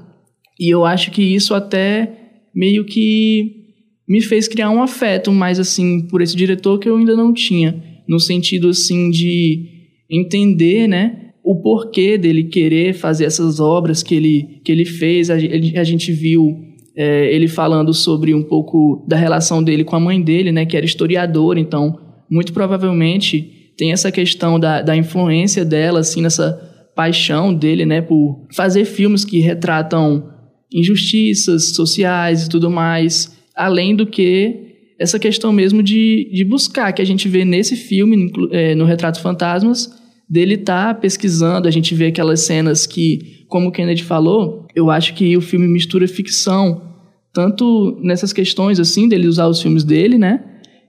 E 0.59 0.73
eu 0.73 0.85
acho 0.85 1.11
que 1.11 1.23
isso 1.23 1.53
até 1.53 2.13
meio 2.55 2.85
que 2.85 3.57
me 4.09 4.21
fez 4.21 4.47
criar 4.47 4.71
um 4.71 4.83
afeto 4.83 5.33
mais 5.33 5.59
assim 5.59 6.07
por 6.09 6.23
esse 6.23 6.37
diretor 6.37 6.79
que 6.79 6.89
eu 6.89 6.97
ainda 6.97 7.17
não 7.17 7.33
tinha, 7.33 7.83
no 8.09 8.19
sentido 8.19 8.69
assim 8.69 9.11
de 9.11 9.67
entender, 10.11 10.89
né, 10.89 11.33
o 11.45 11.61
porquê 11.61 12.17
dele 12.17 12.45
querer 12.45 12.95
fazer 12.95 13.27
essas 13.27 13.61
obras 13.61 14.03
que 14.03 14.15
ele 14.15 14.61
que 14.65 14.73
ele 14.73 14.85
fez. 14.85 15.29
A, 15.29 15.35
a 15.35 15.85
gente 15.85 16.13
viu 16.13 16.57
é, 16.97 17.35
ele 17.35 17.49
falando 17.49 17.93
sobre 17.93 18.33
um 18.33 18.43
pouco 18.43 19.05
da 19.09 19.17
relação 19.17 19.63
dele 19.63 19.85
com 19.85 19.97
a 19.97 20.01
mãe 20.01 20.23
dele, 20.23 20.53
né, 20.53 20.65
que 20.65 20.77
era 20.77 20.87
historiadora, 20.87 21.59
então 21.59 21.99
muito 22.31 22.53
provavelmente 22.53 23.58
tem 23.79 23.93
essa 23.93 24.11
questão 24.11 24.59
da, 24.59 24.83
da 24.83 24.97
influência 24.97 25.65
dela 25.65 26.01
assim 26.01 26.21
nessa 26.21 26.69
paixão 26.97 27.55
dele, 27.55 27.87
né, 27.87 28.03
por 28.03 28.45
fazer 28.53 28.85
filmes 28.85 29.25
que 29.25 29.39
retratam 29.39 30.29
injustiças 30.75 31.77
sociais 31.77 32.45
e 32.45 32.49
tudo 32.49 32.69
mais, 32.69 33.39
além 33.55 33.95
do 33.95 34.05
que 34.05 34.67
essa 34.99 35.17
questão 35.17 35.53
mesmo 35.53 35.81
de, 35.81 36.29
de 36.35 36.45
buscar, 36.45 36.93
que 36.93 37.01
a 37.01 37.05
gente 37.05 37.29
vê 37.29 37.45
nesse 37.45 37.77
filme, 37.77 38.33
eh, 38.51 38.75
no 38.75 38.85
Retrato 38.85 39.21
Fantasmas, 39.21 39.89
dele 40.29 40.55
estar 40.55 40.99
pesquisando, 40.99 41.69
a 41.69 41.71
gente 41.71 41.95
vê 41.95 42.07
aquelas 42.07 42.41
cenas 42.41 42.85
que, 42.85 43.45
como 43.47 43.69
o 43.69 43.73
Kennedy 43.73 44.03
falou, 44.03 44.67
eu 44.75 44.91
acho 44.91 45.15
que 45.15 45.37
o 45.37 45.41
filme 45.41 45.69
mistura 45.69 46.09
ficção, 46.09 46.83
tanto 47.33 47.97
nessas 48.03 48.33
questões, 48.33 48.81
assim, 48.81 49.09
dele 49.09 49.29
usar 49.29 49.47
os 49.47 49.63
filmes 49.63 49.85
dele, 49.85 50.19
né, 50.19 50.45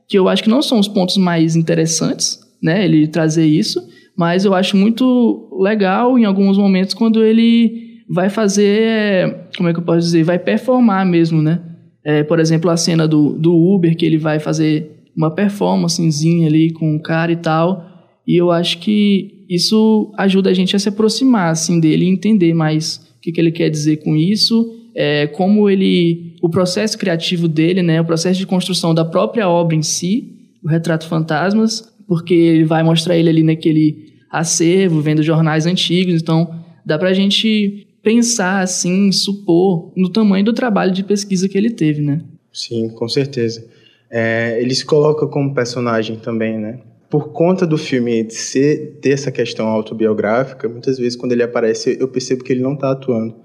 que 0.07 0.17
eu 0.17 0.27
acho 0.27 0.41
que 0.41 0.49
não 0.49 0.63
são 0.63 0.79
os 0.79 0.87
pontos 0.87 1.17
mais 1.17 1.55
interessantes, 1.55 2.39
né, 2.61 2.83
ele 2.85 3.07
trazer 3.07 3.45
isso, 3.45 3.81
mas 4.15 4.45
eu 4.45 4.53
acho 4.53 4.75
muito 4.75 5.49
legal 5.61 6.19
em 6.19 6.25
alguns 6.25 6.57
momentos 6.57 6.93
quando 6.93 7.23
ele 7.23 8.03
vai 8.09 8.29
fazer, 8.29 9.47
como 9.55 9.69
é 9.69 9.73
que 9.73 9.79
eu 9.79 9.83
posso 9.83 9.99
dizer, 9.99 10.23
vai 10.23 10.39
performar 10.39 11.05
mesmo, 11.05 11.41
né? 11.41 11.61
É, 12.03 12.23
por 12.23 12.39
exemplo, 12.39 12.69
a 12.69 12.77
cena 12.77 13.07
do, 13.07 13.33
do 13.33 13.55
Uber, 13.55 13.95
que 13.95 14.05
ele 14.05 14.17
vai 14.17 14.39
fazer 14.39 14.99
uma 15.15 15.29
performancezinha 15.29 16.47
ali 16.47 16.71
com 16.71 16.95
o 16.95 17.01
cara 17.01 17.31
e 17.31 17.35
tal. 17.35 17.85
E 18.25 18.35
eu 18.35 18.51
acho 18.51 18.79
que 18.79 19.45
isso 19.49 20.11
ajuda 20.17 20.49
a 20.49 20.53
gente 20.53 20.75
a 20.75 20.79
se 20.79 20.89
aproximar 20.89 21.51
assim, 21.51 21.79
dele 21.79 22.05
e 22.05 22.09
entender 22.09 22.53
mais 22.53 22.97
o 23.17 23.21
que, 23.21 23.31
que 23.31 23.41
ele 23.41 23.51
quer 23.51 23.69
dizer 23.69 23.97
com 23.97 24.15
isso, 24.15 24.75
é, 24.95 25.27
como 25.27 25.69
ele. 25.69 26.35
o 26.41 26.49
processo 26.49 26.97
criativo 26.97 27.47
dele, 27.47 27.81
né, 27.81 27.99
o 27.99 28.05
processo 28.05 28.39
de 28.39 28.47
construção 28.47 28.93
da 28.93 29.03
própria 29.03 29.49
obra 29.49 29.75
em 29.75 29.81
si, 29.81 30.35
o 30.63 30.69
Retrato 30.69 31.05
Fantasmas, 31.07 31.88
porque 32.09 32.33
ele 32.33 32.65
vai 32.65 32.81
mostrar 32.81 33.15
ele 33.15 33.29
ali 33.29 33.43
naquele 33.43 34.15
acervo, 34.31 34.99
vendo 34.99 35.21
jornais 35.21 35.67
antigos, 35.67 36.19
então 36.19 36.51
dá 36.83 36.97
pra 36.97 37.13
gente 37.13 37.87
pensar 38.01 38.61
assim, 38.61 39.11
supor 39.11 39.93
no 39.95 40.09
tamanho 40.09 40.43
do 40.43 40.51
trabalho 40.51 40.91
de 40.91 41.03
pesquisa 41.03 41.47
que 41.47 41.55
ele 41.55 41.69
teve, 41.69 42.01
né? 42.01 42.23
Sim, 42.51 42.89
com 42.89 43.07
certeza. 43.07 43.63
É, 44.09 44.57
ele 44.59 44.73
se 44.73 44.83
coloca 44.83 45.27
como 45.27 45.53
personagem 45.53 46.15
também, 46.15 46.57
né? 46.57 46.79
Por 47.11 47.31
conta 47.31 47.65
do 47.67 47.77
filme 47.77 48.27
ser, 48.31 48.97
ter 48.99 49.11
essa 49.11 49.31
questão 49.31 49.67
autobiográfica, 49.67 50.67
muitas 50.67 50.97
vezes 50.97 51.15
quando 51.15 51.33
ele 51.33 51.43
aparece 51.43 51.95
eu 51.99 52.07
percebo 52.07 52.43
que 52.43 52.51
ele 52.51 52.61
não 52.63 52.73
está 52.73 52.89
atuando, 52.89 53.35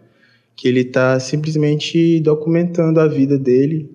que 0.57 0.67
ele 0.69 0.81
está 0.81 1.21
simplesmente 1.21 2.19
documentando 2.21 2.99
a 2.99 3.07
vida 3.07 3.39
dele, 3.39 3.91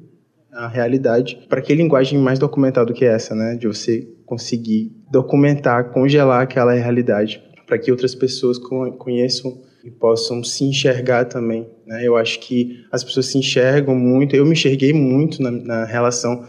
a 0.52 0.68
realidade. 0.68 1.40
Para 1.48 1.62
que 1.62 1.74
linguagem 1.74 2.20
mais 2.20 2.40
documental 2.40 2.86
do 2.86 2.94
que 2.94 3.06
essa, 3.06 3.36
né? 3.36 3.56
De 3.56 3.68
você 3.68 4.08
conseguir 4.26 4.92
documentar, 5.12 5.92
congelar 5.92 6.42
aquela 6.42 6.74
realidade, 6.74 7.42
para 7.66 7.80
que 7.80 7.92
outras 7.92 8.14
pessoas 8.14 8.58
conheçam 8.60 9.62
e 9.84 9.90
possam 9.90 10.44
se 10.44 10.64
enxergar 10.64 11.26
também. 11.26 11.68
Né? 11.86 12.06
Eu 12.06 12.16
acho 12.16 12.40
que 12.40 12.86
as 12.92 13.04
pessoas 13.04 13.28
se 13.28 13.38
enxergam 13.38 13.96
muito, 13.96 14.36
eu 14.36 14.46
me 14.46 14.52
enxerguei 14.52 14.94
muito 14.94 15.42
na, 15.42 15.50
na 15.52 15.86
relação 15.86 16.46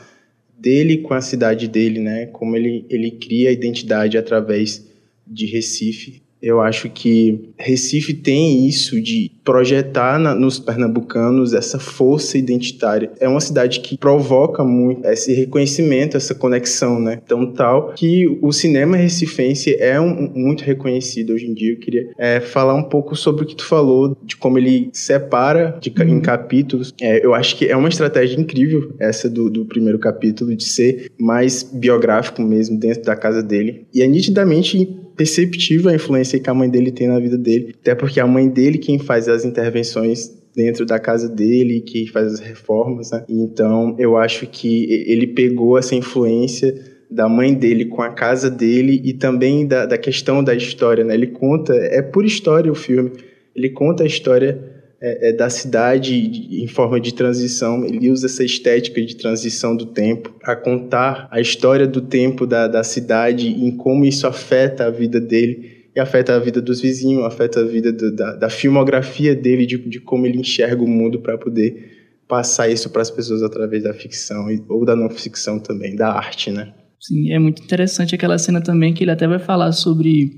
dele 0.59 0.99
com 0.99 1.15
a 1.15 1.21
cidade 1.21 1.69
dele, 1.69 2.01
né? 2.01 2.27
como 2.27 2.57
ele, 2.57 2.85
ele 2.91 3.13
cria 3.13 3.49
a 3.49 3.53
identidade 3.53 4.19
através 4.19 4.87
de 5.27 5.47
Recife 5.47 6.23
eu 6.43 6.61
acho 6.61 6.89
que 6.89 7.51
Recife 7.59 8.15
tem 8.15 8.67
isso 8.67 9.01
de 9.01 9.31
projetar 9.45 10.19
na, 10.19 10.35
nos 10.35 10.59
pernambucanos 10.59 11.53
essa 11.55 11.79
força 11.79 12.39
identitária. 12.39 13.11
É 13.21 13.29
uma 13.29 13.41
cidade 13.41 13.81
que 13.81 13.97
provoca 13.99 14.65
muito 14.65 15.07
esse 15.07 15.33
reconhecimento, 15.33 16.17
essa 16.17 16.35
conexão, 16.35 17.01
né? 17.01 17.21
Tão 17.27 17.53
tal 17.53 17.93
que 17.95 18.39
o 18.41 18.53
cinema 18.53 18.97
recifense 18.97 19.75
é 19.79 20.01
um, 20.01 20.31
muito 20.35 20.63
reconhecido 20.63 21.33
hoje 21.33 21.47
em 21.47 21.55
dia. 21.55 21.73
Eu 21.73 21.79
queria 21.79 22.11
é, 22.19 22.41
falar 22.41 22.75
um 22.75 22.85
pouco 22.85 23.17
sobre 23.17 23.45
o 23.45 23.47
que 23.47 23.57
tu 23.57 23.65
falou, 23.65 24.17
de 24.23 24.37
como 24.37 24.59
ele 24.59 24.91
separa 24.93 25.79
de, 25.81 25.93
uhum. 25.99 26.09
em 26.09 26.21
capítulos. 26.21 26.95
É, 27.01 27.25
eu 27.25 27.35
acho 27.35 27.57
que 27.57 27.67
é 27.67 27.77
uma 27.77 27.89
estratégia 27.89 28.39
incrível 28.39 28.95
essa 28.99 29.29
do, 29.29 29.51
do 29.51 29.65
primeiro 29.65 29.99
capítulo, 29.99 30.55
de 30.55 30.65
ser 30.65 31.11
mais 31.19 31.63
biográfico 31.63 32.43
mesmo 32.43 32.79
dentro 32.79 33.03
da 33.03 33.17
casa 33.17 33.43
dele. 33.43 33.87
E 33.93 34.03
é 34.03 34.07
nitidamente 34.07 34.89
perceptível 35.21 35.91
a 35.91 35.95
influência 35.95 36.41
que 36.41 36.49
a 36.49 36.55
mãe 36.55 36.71
dele 36.71 36.91
tem 36.91 37.07
na 37.07 37.21
vida 37.21 37.37
dele, 37.37 37.75
até 37.79 37.95
porque 37.95 38.19
a 38.19 38.27
mãe 38.27 38.49
dele 38.49 38.79
quem 38.79 38.99
faz 38.99 39.29
as 39.29 39.45
intervenções 39.45 40.35
dentro 40.57 40.87
da 40.87 40.99
casa 40.99 41.29
dele, 41.29 41.83
que 41.83 42.07
faz 42.07 42.33
as 42.33 42.41
reformas, 42.41 43.11
né? 43.11 43.23
Então, 43.29 43.95
eu 43.99 44.17
acho 44.17 44.47
que 44.47 44.91
ele 45.07 45.27
pegou 45.27 45.77
essa 45.77 45.95
influência 45.95 46.75
da 47.11 47.29
mãe 47.29 47.53
dele 47.53 47.85
com 47.85 48.01
a 48.01 48.09
casa 48.09 48.51
dele 48.51 48.99
e 49.05 49.13
também 49.13 49.67
da, 49.67 49.85
da 49.85 49.99
questão 49.99 50.43
da 50.43 50.55
história, 50.55 51.05
né? 51.05 51.13
Ele 51.13 51.27
conta, 51.27 51.75
é 51.75 52.01
por 52.01 52.25
história 52.25 52.73
o 52.73 52.75
filme, 52.75 53.13
ele 53.55 53.69
conta 53.69 54.05
a 54.05 54.07
história 54.07 54.70
é, 55.03 55.31
é, 55.31 55.33
da 55.33 55.49
cidade 55.49 56.29
de, 56.29 56.63
em 56.63 56.67
forma 56.67 57.01
de 57.01 57.15
transição. 57.15 57.85
Ele 57.85 58.11
usa 58.11 58.27
essa 58.27 58.45
estética 58.45 59.01
de 59.01 59.17
transição 59.17 59.75
do 59.75 59.87
tempo 59.87 60.35
a 60.43 60.55
contar 60.55 61.27
a 61.31 61.41
história 61.41 61.87
do 61.87 62.01
tempo 62.01 62.47
da, 62.47 62.69
da 62.69 62.85
cidade 62.85 63.49
e 63.49 63.73
como 63.73 64.05
isso 64.05 64.27
afeta 64.27 64.85
a 64.85 64.91
vida 64.91 65.21
dele 65.21 65.89
e 65.95 66.01
afeta 66.01 66.37
a 66.37 66.39
vida 66.39 66.61
dos 66.61 66.81
vizinhos, 66.81 67.25
afeta 67.25 67.61
a 67.61 67.65
vida 67.65 67.93
do, 67.93 68.15
da, 68.15 68.37
da, 68.37 68.51
filmografia 68.51 69.35
dele, 69.35 69.67
de, 69.67 69.79
de 69.89 70.01
como 70.01 70.27
ele 70.27 70.39
enxerga 70.39 70.83
o 70.83 70.89
mundo 70.89 71.21
para 71.21 71.37
poder 71.37 72.21
passar 72.29 72.69
isso 72.69 72.91
para 72.91 73.03
as 73.03 73.11
pessoas 73.11 73.43
através 73.43 73.83
da 73.83 73.93
ficção 73.93 74.47
ou 74.69 74.85
da 74.85 74.95
não 74.95 75.11
ficção 75.11 75.59
também, 75.59 75.97
da 75.97 76.13
arte, 76.13 76.51
né? 76.51 76.73
Sim, 77.01 77.33
é 77.33 77.39
muito 77.39 77.63
interessante 77.63 78.15
aquela 78.15 78.39
cena 78.39 78.61
também 78.61 78.93
que 78.93 79.03
ele 79.03 79.11
até 79.11 79.27
vai 79.27 79.39
falar 79.39 79.73
sobre 79.73 80.31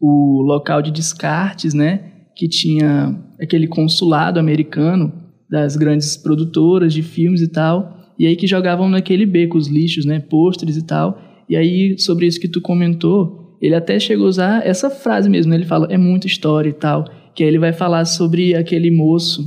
o 0.00 0.42
local 0.42 0.82
de 0.82 0.90
descartes, 0.90 1.74
né? 1.74 2.17
Que 2.38 2.48
tinha 2.48 3.20
aquele 3.40 3.66
consulado 3.66 4.38
americano 4.38 5.12
das 5.50 5.76
grandes 5.76 6.16
produtoras 6.16 6.94
de 6.94 7.02
filmes 7.02 7.42
e 7.42 7.48
tal, 7.48 8.14
e 8.16 8.28
aí 8.28 8.36
que 8.36 8.46
jogavam 8.46 8.88
naquele 8.88 9.26
beco 9.26 9.58
os 9.58 9.66
lixos, 9.66 10.04
né, 10.04 10.20
pôsteres 10.20 10.76
e 10.76 10.86
tal. 10.86 11.20
E 11.48 11.56
aí, 11.56 11.98
sobre 11.98 12.26
isso 12.26 12.38
que 12.38 12.46
tu 12.46 12.60
comentou, 12.60 13.56
ele 13.60 13.74
até 13.74 13.98
chegou 13.98 14.26
a 14.26 14.28
usar 14.28 14.66
essa 14.66 14.88
frase 14.88 15.28
mesmo, 15.28 15.50
né? 15.50 15.56
ele 15.56 15.64
fala, 15.64 15.88
é 15.90 15.98
muita 15.98 16.28
história 16.28 16.68
e 16.68 16.72
tal, 16.72 17.04
que 17.34 17.42
aí 17.42 17.48
ele 17.48 17.58
vai 17.58 17.72
falar 17.72 18.04
sobre 18.04 18.54
aquele 18.54 18.90
moço 18.90 19.42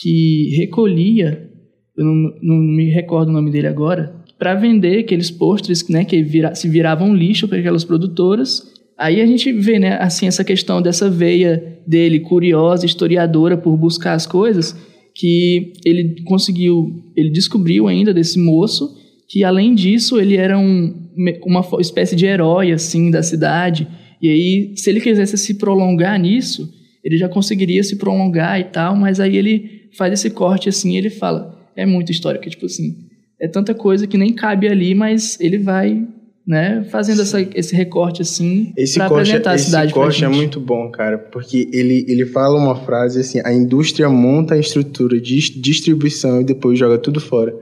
que 0.00 0.56
recolhia, 0.56 1.48
eu 1.96 2.04
não, 2.04 2.32
não 2.42 2.56
me 2.56 2.90
recordo 2.90 3.28
o 3.28 3.32
nome 3.32 3.52
dele 3.52 3.68
agora, 3.68 4.12
para 4.38 4.54
vender 4.54 4.98
aqueles 4.98 5.30
pôsteres 5.30 5.88
né, 5.88 6.04
que 6.04 6.20
vira, 6.22 6.54
se 6.54 6.68
viravam 6.68 7.14
lixo 7.14 7.46
para 7.46 7.58
aquelas 7.58 7.84
produtoras, 7.84 8.73
Aí 8.98 9.20
a 9.20 9.26
gente 9.26 9.52
vê, 9.52 9.78
né, 9.78 9.98
assim, 10.00 10.26
essa 10.26 10.44
questão 10.44 10.80
dessa 10.80 11.10
veia 11.10 11.80
dele 11.86 12.20
curiosa, 12.20 12.86
historiadora 12.86 13.56
por 13.56 13.76
buscar 13.76 14.14
as 14.14 14.26
coisas, 14.26 14.76
que 15.14 15.72
ele 15.84 16.22
conseguiu, 16.24 17.02
ele 17.16 17.30
descobriu 17.30 17.88
ainda 17.88 18.14
desse 18.14 18.38
moço, 18.38 18.96
que 19.28 19.44
além 19.44 19.74
disso 19.74 20.20
ele 20.20 20.36
era 20.36 20.58
um, 20.58 21.10
uma 21.44 21.64
espécie 21.80 22.14
de 22.14 22.26
herói, 22.26 22.72
assim, 22.72 23.10
da 23.10 23.22
cidade, 23.22 23.86
e 24.20 24.28
aí 24.28 24.72
se 24.76 24.90
ele 24.90 25.00
quisesse 25.00 25.36
se 25.36 25.54
prolongar 25.54 26.18
nisso, 26.18 26.68
ele 27.04 27.18
já 27.18 27.28
conseguiria 27.28 27.82
se 27.82 27.96
prolongar 27.96 28.58
e 28.60 28.64
tal, 28.64 28.96
mas 28.96 29.20
aí 29.20 29.36
ele 29.36 29.88
faz 29.96 30.12
esse 30.12 30.30
corte 30.30 30.68
assim, 30.68 30.96
ele 30.96 31.10
fala, 31.10 31.68
é 31.76 31.84
muita 31.84 32.12
história, 32.12 32.40
que 32.40 32.48
tipo 32.48 32.66
assim, 32.66 32.94
é 33.40 33.48
tanta 33.48 33.74
coisa 33.74 34.06
que 34.06 34.16
nem 34.16 34.32
cabe 34.32 34.68
ali, 34.68 34.94
mas 34.94 35.38
ele 35.40 35.58
vai 35.58 36.06
né? 36.46 36.84
Fazendo 36.90 37.22
essa, 37.22 37.40
esse 37.54 37.74
recorte 37.74 38.20
assim 38.20 38.72
para 38.94 39.06
apresentar 39.06 39.52
a 39.52 39.58
cidade 39.58 39.86
Esse 39.86 39.94
corte 39.94 40.24
é 40.24 40.28
muito 40.28 40.60
bom, 40.60 40.90
cara, 40.90 41.16
porque 41.16 41.68
ele, 41.72 42.04
ele 42.06 42.26
fala 42.26 42.58
uma 42.58 42.76
frase 42.76 43.20
assim: 43.20 43.40
a 43.44 43.52
indústria 43.52 44.08
monta 44.10 44.54
a 44.54 44.58
estrutura 44.58 45.18
de 45.18 45.60
distribuição 45.60 46.40
e 46.40 46.44
depois 46.44 46.78
joga 46.78 46.98
tudo 46.98 47.20
fora. 47.20 47.54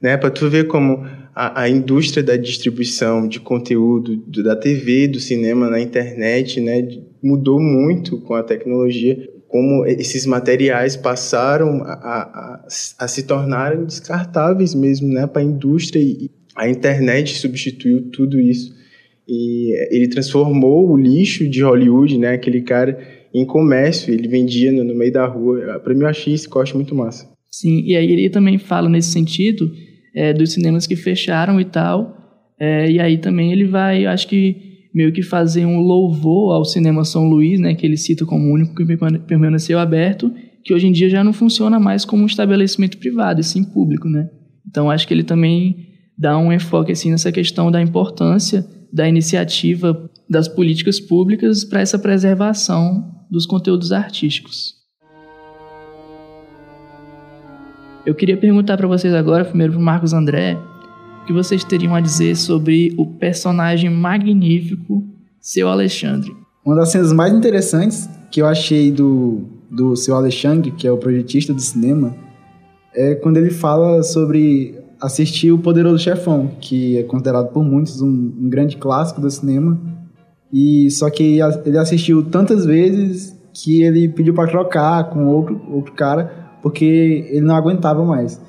Né? 0.00 0.16
Para 0.18 0.30
tu 0.30 0.50
ver 0.50 0.66
como 0.66 1.06
a, 1.34 1.62
a, 1.62 1.68
indústria 1.68 2.22
da 2.22 2.36
distribuição 2.36 3.26
de 3.26 3.40
conteúdo 3.40 4.16
do, 4.16 4.42
da 4.42 4.54
TV, 4.54 5.08
do 5.08 5.18
cinema, 5.18 5.70
na 5.70 5.80
internet, 5.80 6.60
né, 6.60 6.86
mudou 7.22 7.58
muito 7.58 8.20
com 8.20 8.34
a 8.34 8.42
tecnologia. 8.42 9.28
Como 9.48 9.86
esses 9.86 10.26
materiais 10.26 10.96
passaram 10.96 11.82
a, 11.82 11.92
a, 11.92 12.66
a 12.98 13.08
se 13.08 13.22
tornarem 13.22 13.86
descartáveis 13.86 14.74
mesmo, 14.74 15.08
né, 15.08 15.26
para 15.26 15.40
a 15.40 15.44
indústria 15.44 16.00
e, 16.00 16.30
a 16.56 16.68
internet 16.68 17.38
substituiu 17.38 18.10
tudo 18.10 18.40
isso. 18.40 18.74
E 19.28 19.74
ele 19.90 20.08
transformou 20.08 20.90
o 20.90 20.96
lixo 20.96 21.48
de 21.48 21.62
Hollywood, 21.62 22.16
né, 22.18 22.34
aquele 22.34 22.62
cara, 22.62 22.98
em 23.34 23.44
comércio. 23.44 24.12
Ele 24.12 24.28
vendia 24.28 24.72
no, 24.72 24.84
no 24.84 24.94
meio 24.94 25.12
da 25.12 25.26
rua. 25.26 25.80
Para 25.80 25.94
mim, 25.94 26.02
eu 26.02 26.08
achei 26.08 26.32
esse 26.32 26.48
corte 26.48 26.74
muito 26.74 26.94
massa. 26.94 27.28
Sim, 27.50 27.82
e 27.84 27.96
aí 27.96 28.10
ele 28.10 28.30
também 28.30 28.58
fala 28.58 28.88
nesse 28.88 29.10
sentido 29.10 29.70
é, 30.14 30.32
dos 30.32 30.52
cinemas 30.52 30.86
que 30.86 30.96
fecharam 30.96 31.60
e 31.60 31.64
tal. 31.64 32.16
É, 32.58 32.90
e 32.90 32.98
aí 32.98 33.18
também 33.18 33.52
ele 33.52 33.64
vai, 33.64 34.06
acho 34.06 34.28
que 34.28 34.56
meio 34.94 35.12
que 35.12 35.22
fazer 35.22 35.66
um 35.66 35.80
louvor 35.80 36.54
ao 36.54 36.64
cinema 36.64 37.04
São 37.04 37.28
Luís, 37.28 37.60
né, 37.60 37.74
que 37.74 37.84
ele 37.84 37.98
cita 37.98 38.24
como 38.24 38.48
o 38.48 38.54
único 38.54 38.74
que 38.74 38.84
permaneceu 39.26 39.78
aberto, 39.78 40.32
que 40.64 40.72
hoje 40.72 40.86
em 40.86 40.92
dia 40.92 41.10
já 41.10 41.22
não 41.22 41.34
funciona 41.34 41.78
mais 41.78 42.04
como 42.06 42.22
um 42.22 42.26
estabelecimento 42.26 42.96
privado, 42.96 43.40
e 43.40 43.44
sim 43.44 43.62
público, 43.62 44.08
né? 44.08 44.30
Então 44.66 44.90
acho 44.90 45.06
que 45.06 45.12
ele 45.12 45.22
também 45.22 45.95
dá 46.16 46.38
um 46.38 46.52
enfoque 46.52 46.92
assim 46.92 47.10
nessa 47.10 47.30
questão 47.30 47.70
da 47.70 47.80
importância 47.80 48.66
da 48.92 49.08
iniciativa 49.08 50.08
das 50.28 50.48
políticas 50.48 50.98
públicas 50.98 51.64
para 51.64 51.80
essa 51.80 51.98
preservação 51.98 53.04
dos 53.30 53.44
conteúdos 53.44 53.92
artísticos. 53.92 54.74
Eu 58.06 58.14
queria 58.14 58.36
perguntar 58.36 58.76
para 58.76 58.86
vocês 58.86 59.12
agora, 59.12 59.44
primeiro 59.44 59.72
para 59.72 59.82
Marcos 59.82 60.12
André, 60.12 60.56
o 61.22 61.26
que 61.26 61.32
vocês 61.32 61.64
teriam 61.64 61.94
a 61.94 62.00
dizer 62.00 62.36
sobre 62.36 62.94
o 62.96 63.04
personagem 63.04 63.90
magnífico 63.90 65.04
Seu 65.40 65.68
Alexandre. 65.68 66.32
Uma 66.64 66.76
das 66.76 66.90
cenas 66.90 67.12
mais 67.12 67.32
interessantes 67.32 68.08
que 68.30 68.40
eu 68.40 68.46
achei 68.46 68.92
do, 68.92 69.44
do 69.70 69.96
Seu 69.96 70.14
Alexandre, 70.14 70.70
que 70.70 70.86
é 70.86 70.92
o 70.92 70.98
projetista 70.98 71.52
do 71.52 71.60
cinema, 71.60 72.16
é 72.94 73.16
quando 73.16 73.38
ele 73.38 73.50
fala 73.50 74.02
sobre 74.04 74.85
assisti 75.00 75.50
O 75.50 75.58
Poderoso 75.58 75.98
Chefão, 75.98 76.50
que 76.60 76.98
é 76.98 77.02
considerado 77.02 77.52
por 77.52 77.64
muitos 77.64 78.00
um, 78.00 78.08
um, 78.08 78.48
grande 78.48 78.76
clássico 78.76 79.20
do 79.20 79.30
cinema. 79.30 79.78
E 80.52 80.90
só 80.90 81.10
que 81.10 81.38
ele 81.64 81.78
assistiu 81.78 82.22
tantas 82.22 82.64
vezes 82.64 83.36
que 83.52 83.82
ele 83.82 84.08
pediu 84.08 84.34
para 84.34 84.48
trocar 84.48 85.10
com 85.10 85.26
outro, 85.26 85.60
outro 85.70 85.92
cara 85.92 86.46
porque 86.66 87.28
ele 87.30 87.42
não 87.42 87.54
aguentava 87.54 88.04
mais. 88.04 88.40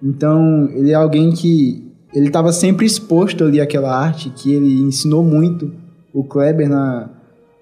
Então, 0.00 0.68
ele 0.72 0.92
é 0.92 0.94
alguém 0.94 1.32
que 1.32 1.92
ele 2.14 2.28
estava 2.28 2.52
sempre 2.52 2.86
exposto 2.86 3.42
ali 3.42 3.60
àquela 3.60 3.92
arte, 3.92 4.30
que 4.30 4.52
ele 4.52 4.82
ensinou 4.82 5.24
muito 5.24 5.72
o 6.14 6.22
Kleber 6.22 6.68
na, 6.68 7.10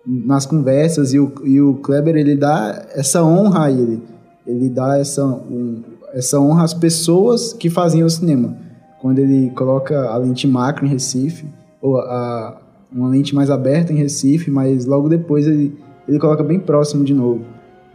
nas 0.07 0.45
conversas 0.45 1.15
e 1.15 1.19
o, 1.19 1.33
e 1.45 1.59
o 1.59 1.77
Kleber 1.77 2.17
ele 2.17 2.37
dá 2.37 2.87
essa 2.95 3.25
honra 3.25 3.65
a 3.65 3.71
ele. 3.71 4.03
Ele 4.47 4.69
dá 4.69 4.99
essa, 4.99 5.25
um, 5.25 5.83
essa 6.15 6.41
honra 6.41 6.63
às 6.63 6.73
pessoas 6.73 7.53
que 7.53 7.69
faziam 7.69 8.07
o 8.07 8.11
cinema. 8.11 8.57
Quando 9.01 9.19
ele 9.19 9.51
coloca 9.51 10.09
a 10.09 10.17
lente 10.17 10.47
macro 10.47 10.87
em 10.87 10.89
Recife, 10.89 11.47
ou 11.83 11.99
a, 11.99 12.59
uma 12.91 13.09
lente 13.09 13.35
mais 13.35 13.51
aberta 13.51 13.93
em 13.93 13.97
Recife, 13.97 14.51
mas 14.51 14.87
logo 14.87 15.09
depois 15.09 15.47
ele, 15.47 15.77
ele 16.09 16.19
coloca 16.19 16.43
bem 16.43 16.59
próximo 16.59 17.05
de 17.05 17.13
novo. 17.13 17.45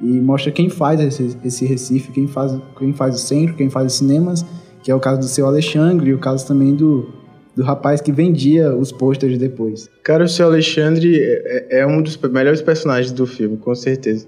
E 0.02 0.20
mostra 0.20 0.52
quem 0.52 0.70
faz 0.70 1.00
esse, 1.00 1.38
esse 1.44 1.66
Recife, 1.66 2.12
quem 2.12 2.28
faz, 2.28 2.56
quem 2.78 2.94
faz 2.94 3.16
o 3.16 3.18
centro, 3.18 3.56
quem 3.56 3.70
faz 3.70 3.88
os 3.88 3.94
cinemas, 3.94 4.46
que 4.84 4.92
é 4.92 4.96
o 4.96 5.00
caso 5.00 5.20
do 5.20 5.26
seu 5.26 5.46
Alexandre 5.48 6.10
e 6.10 6.14
o 6.14 6.20
caso 6.20 6.46
também 6.46 6.76
do, 6.76 7.10
do 7.56 7.64
rapaz 7.64 8.02
que 8.02 8.12
vendia 8.12 8.76
os 8.76 8.92
pôsteres 8.92 9.38
depois. 9.38 9.90
Cara, 10.04 10.26
o 10.26 10.30
seu 10.30 10.46
Alexandre 10.46 11.18
é, 11.20 11.80
é, 11.80 11.88
um 11.88 12.02
dos 12.02 12.18
melhores 12.18 12.62
personagens 12.62 13.12
do 13.12 13.26
filme, 13.26 13.58
com 13.58 13.74
certeza. 13.74 14.28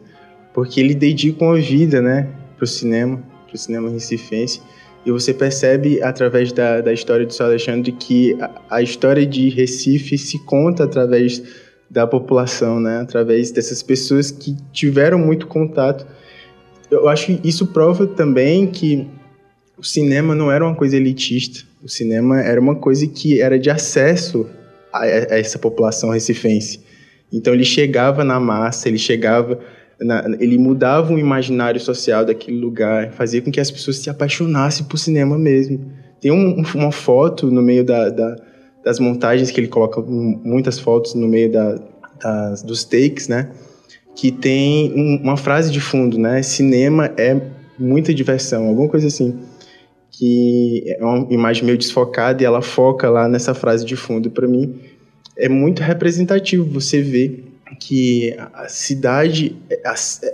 Porque 0.53 0.79
ele 0.79 0.93
dedica 0.93 1.43
uma 1.45 1.55
vida, 1.55 2.01
né, 2.01 2.27
pro 2.57 2.67
cinema, 2.67 3.21
pro 3.51 3.58
cinema 3.58 3.89
recifense. 3.89 4.62
E 5.05 5.12
você 5.12 5.34
percebe 5.34 6.01
através 6.01 6.53
da, 6.53 6.79
da 6.79 6.93
história 6.93 7.25
do 7.25 7.34
seu 7.34 7.46
Alexandre 7.46 7.91
que 7.91 8.38
a, 8.39 8.77
a 8.77 8.81
história 8.81 9.25
de 9.25 9.50
Recife 9.50 10.17
se 10.17 10.39
conta 10.46 10.86
através 10.86 11.43
da 11.89 12.08
população, 12.08 12.79
né? 12.79 13.01
Através 13.01 13.51
dessas 13.51 13.84
pessoas 13.84 14.31
que 14.31 14.55
tiveram 14.72 15.20
muito 15.20 15.48
contato. 15.48 16.08
Eu 16.89 17.10
acho 17.10 17.25
que 17.27 17.48
isso 17.48 17.67
prova 17.67 18.08
também 18.08 18.67
que 18.67 19.08
o 19.77 19.84
cinema 19.84 20.34
não 20.34 20.51
era 20.51 20.65
uma 20.65 20.75
coisa 20.75 20.96
elitista. 20.96 21.65
O 21.84 21.89
cinema 21.89 22.39
era 22.39 22.62
uma 22.62 22.75
coisa 22.75 23.05
que 23.08 23.41
era 23.41 23.60
de 23.60 23.70
acesso 23.70 24.48
a, 24.93 25.01
a 25.01 25.39
essa 25.39 25.60
população 25.60 26.12
recifense. 26.12 26.79
Então 27.34 27.53
ele 27.53 27.63
chegava 27.63 28.24
na 28.24 28.39
massa, 28.39 28.88
ele 28.88 28.98
chegava, 28.98 29.60
na, 30.01 30.25
ele 30.39 30.58
mudava 30.58 31.13
o 31.13 31.20
imaginário 31.20 31.79
social 31.79 32.25
daquele 32.25 32.60
lugar, 32.60 33.12
fazia 33.12 33.41
com 33.41 33.51
que 33.51 33.60
as 33.60 33.70
pessoas 33.70 33.98
se 33.98 34.10
apaixonassem 34.10 34.86
por 34.86 34.98
cinema 34.98 35.38
mesmo. 35.38 35.91
Tem 36.20 36.31
um, 36.31 36.63
uma 36.75 36.91
foto 36.91 37.50
no 37.50 37.62
meio 37.62 37.84
da, 37.84 38.10
da, 38.10 38.36
das 38.84 39.00
montagens 39.00 39.51
que 39.51 39.60
ele 39.60 39.67
coloca 39.67 40.01
muitas 40.01 40.79
fotos 40.79 41.13
no 41.13 41.27
meio 41.27 41.51
da, 41.51 41.79
das, 42.22 42.63
dos 42.63 42.84
takes, 42.84 43.27
né? 43.27 43.50
Que 44.15 44.31
tem 44.31 44.91
um, 44.93 45.22
uma 45.24 45.38
frase 45.38 45.72
de 45.72 45.79
fundo, 45.79 46.17
né? 46.17 46.41
Cinema 46.41 47.12
é 47.17 47.39
muita 47.79 48.13
diversão, 48.13 48.67
alguma 48.67 48.89
coisa 48.89 49.08
assim 49.08 49.39
que 50.12 50.84
é 50.88 51.03
uma 51.03 51.25
imagem 51.31 51.63
meio 51.63 51.77
desfocada 51.77 52.43
e 52.43 52.46
ela 52.46 52.62
foca 52.62 53.10
lá 53.10 53.29
nessa 53.29 53.53
frase 53.53 53.86
de 53.86 53.96
fundo. 53.96 54.29
Para 54.29 54.46
mim, 54.46 54.75
é 55.38 55.48
muito 55.48 55.81
representativo 55.81 56.65
você 56.65 57.01
ver 57.01 57.50
que 57.80 58.36
a 58.54 58.68
cidade 58.68 59.56
é, 59.70 59.82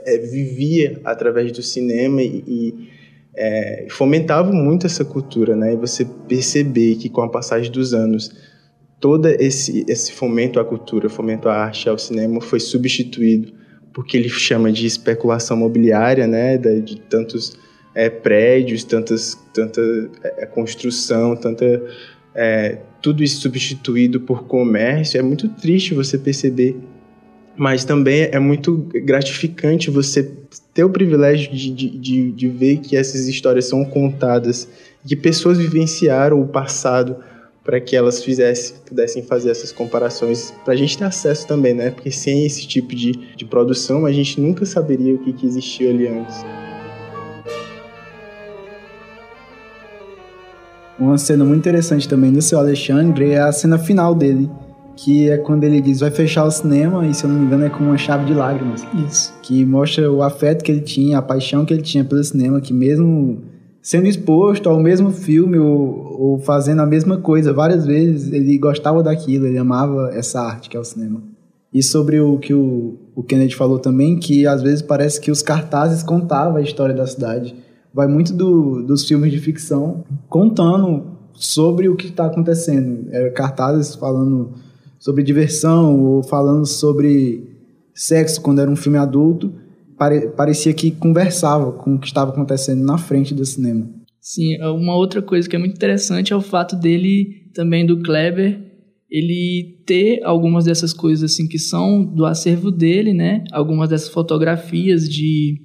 é, 0.05 0.17
vivia 0.17 0.99
através 1.03 1.51
do 1.51 1.61
cinema 1.61 2.21
e, 2.21 2.43
e 2.47 2.89
é, 3.35 3.87
fomentava 3.89 4.51
muito 4.51 4.85
essa 4.85 5.05
cultura, 5.05 5.55
né? 5.55 5.73
E 5.73 5.77
você 5.77 6.05
perceber 6.27 6.95
que 6.95 7.09
com 7.09 7.21
a 7.21 7.29
passagem 7.29 7.71
dos 7.71 7.93
anos 7.93 8.31
todo 8.99 9.27
esse 9.27 9.85
esse 9.87 10.11
fomento 10.11 10.59
à 10.59 10.65
cultura, 10.65 11.07
fomento 11.09 11.47
à 11.47 11.53
arte, 11.53 11.87
ao 11.87 11.97
cinema 11.97 12.41
foi 12.41 12.59
substituído 12.59 13.53
porque 13.93 14.15
ele 14.15 14.29
chama 14.29 14.71
de 14.71 14.85
especulação 14.85 15.57
mobiliária, 15.57 16.27
né? 16.27 16.55
De, 16.55 16.81
de 16.81 17.01
tantos 17.01 17.57
é, 17.95 18.11
prédios, 18.11 18.83
tantas, 18.83 19.35
tanta 19.51 19.81
é, 20.23 20.45
construção, 20.45 21.35
tanta 21.35 21.81
é, 22.35 22.77
tudo 23.01 23.23
isso 23.23 23.41
substituído 23.41 24.21
por 24.21 24.43
comércio. 24.43 25.17
É 25.17 25.23
muito 25.23 25.49
triste 25.49 25.95
você 25.95 26.15
perceber, 26.15 26.77
mas 27.57 27.83
também 27.83 28.29
é 28.31 28.39
muito 28.39 28.87
gratificante 29.03 29.89
você 29.89 30.31
ter 30.73 30.83
o 30.83 30.89
privilégio 30.89 31.51
de, 31.51 31.71
de, 31.71 31.89
de, 31.97 32.31
de 32.31 32.47
ver 32.47 32.77
que 32.77 32.95
essas 32.95 33.27
histórias 33.27 33.65
são 33.65 33.83
contadas, 33.83 34.67
que 35.05 35.15
pessoas 35.15 35.57
vivenciaram 35.57 36.39
o 36.39 36.47
passado 36.47 37.17
para 37.63 37.81
que 37.81 37.95
elas 37.95 38.23
fizessem, 38.23 38.77
pudessem 38.85 39.23
fazer 39.23 39.49
essas 39.49 39.71
comparações, 39.71 40.53
para 40.63 40.73
a 40.73 40.77
gente 40.77 40.97
ter 40.97 41.03
acesso 41.03 41.47
também, 41.47 41.73
né? 41.73 41.89
Porque 41.89 42.11
sem 42.11 42.45
esse 42.45 42.65
tipo 42.65 42.95
de, 42.95 43.11
de 43.35 43.43
produção, 43.43 44.05
a 44.05 44.11
gente 44.11 44.39
nunca 44.39 44.65
saberia 44.65 45.15
o 45.15 45.17
que, 45.17 45.33
que 45.33 45.45
existiu 45.45 45.89
ali 45.89 46.07
antes. 46.07 46.37
Uma 50.97 51.17
cena 51.17 51.43
muito 51.43 51.59
interessante 51.59 52.07
também 52.07 52.31
do 52.31 52.41
seu 52.41 52.57
Alexandre 52.57 53.31
é 53.31 53.39
a 53.39 53.51
cena 53.51 53.77
final 53.77 54.15
dele, 54.15 54.49
que 54.97 55.29
é 55.29 55.37
quando 55.37 55.63
ele 55.63 55.79
diz 55.79 55.99
vai 55.99 56.11
fechar 56.11 56.43
o 56.43 56.51
cinema 56.51 57.05
e 57.05 57.13
se 57.13 57.23
eu 57.23 57.29
não 57.29 57.39
me 57.39 57.45
engano 57.45 57.65
é 57.65 57.69
com 57.69 57.83
uma 57.83 57.97
chave 57.97 58.25
de 58.25 58.33
lágrimas. 58.33 58.85
Isso. 59.07 59.33
Que 59.41 59.63
mostra 59.63 60.11
o 60.11 60.21
afeto 60.23 60.63
que 60.63 60.71
ele 60.71 60.81
tinha, 60.81 61.19
a 61.19 61.21
paixão 61.21 61.63
que 61.63 61.73
ele 61.73 61.83
tinha 61.83 62.03
pelo 62.03 62.23
cinema, 62.23 62.59
que 62.59 62.73
mesmo 62.73 63.43
sendo 63.81 64.07
exposto 64.07 64.67
ao 64.67 64.81
mesmo 64.81 65.11
filme 65.11 65.57
ou, 65.57 66.17
ou 66.19 66.39
fazendo 66.39 66.81
a 66.81 66.85
mesma 66.85 67.17
coisa 67.17 67.53
várias 67.53 67.85
vezes, 67.85 68.33
ele 68.33 68.57
gostava 68.57 69.01
daquilo, 69.01 69.45
ele 69.45 69.57
amava 69.57 70.09
essa 70.13 70.41
arte 70.41 70.69
que 70.69 70.75
é 70.75 70.79
o 70.79 70.83
cinema. 70.83 71.21
E 71.73 71.83
sobre 71.83 72.19
o 72.19 72.37
que 72.39 72.53
o, 72.53 72.97
o 73.15 73.23
Kennedy 73.23 73.55
falou 73.55 73.77
também, 73.77 74.17
que 74.17 74.47
às 74.47 74.63
vezes 74.63 74.81
parece 74.81 75.21
que 75.21 75.29
os 75.29 75.41
cartazes 75.41 76.01
contavam 76.01 76.57
a 76.57 76.61
história 76.61 76.95
da 76.95 77.05
cidade 77.05 77.55
vai 77.93 78.07
muito 78.07 78.33
do, 78.33 78.83
dos 78.83 79.07
filmes 79.07 79.31
de 79.31 79.39
ficção 79.39 80.03
contando 80.29 81.17
sobre 81.33 81.89
o 81.89 81.95
que 81.95 82.07
está 82.07 82.25
acontecendo. 82.25 83.07
É, 83.11 83.29
cartazes 83.29 83.95
falando 83.95 84.53
sobre 84.99 85.23
diversão 85.23 86.03
ou 86.03 86.23
falando 86.23 86.65
sobre 86.65 87.43
sexo 87.93 88.41
quando 88.41 88.61
era 88.61 88.69
um 88.69 88.75
filme 88.75 88.97
adulto. 88.97 89.53
Pare, 89.97 90.29
parecia 90.29 90.73
que 90.73 90.91
conversava 90.91 91.71
com 91.71 91.95
o 91.95 91.99
que 91.99 92.07
estava 92.07 92.31
acontecendo 92.31 92.83
na 92.83 92.97
frente 92.97 93.33
do 93.33 93.45
cinema. 93.45 93.89
Sim, 94.21 94.61
uma 94.61 94.95
outra 94.95 95.21
coisa 95.21 95.47
que 95.47 95.55
é 95.55 95.59
muito 95.59 95.75
interessante 95.75 96.33
é 96.33 96.35
o 96.35 96.41
fato 96.41 96.75
dele, 96.75 97.49
também 97.53 97.85
do 97.85 98.01
Kleber, 98.01 98.61
ele 99.09 99.83
ter 99.85 100.21
algumas 100.23 100.65
dessas 100.65 100.91
coisas 100.91 101.31
assim 101.31 101.47
que 101.47 101.57
são 101.57 102.03
do 102.03 102.25
acervo 102.25 102.69
dele, 102.69 103.13
né? 103.13 103.43
Algumas 103.51 103.89
dessas 103.89 104.09
fotografias 104.09 105.07
de 105.07 105.55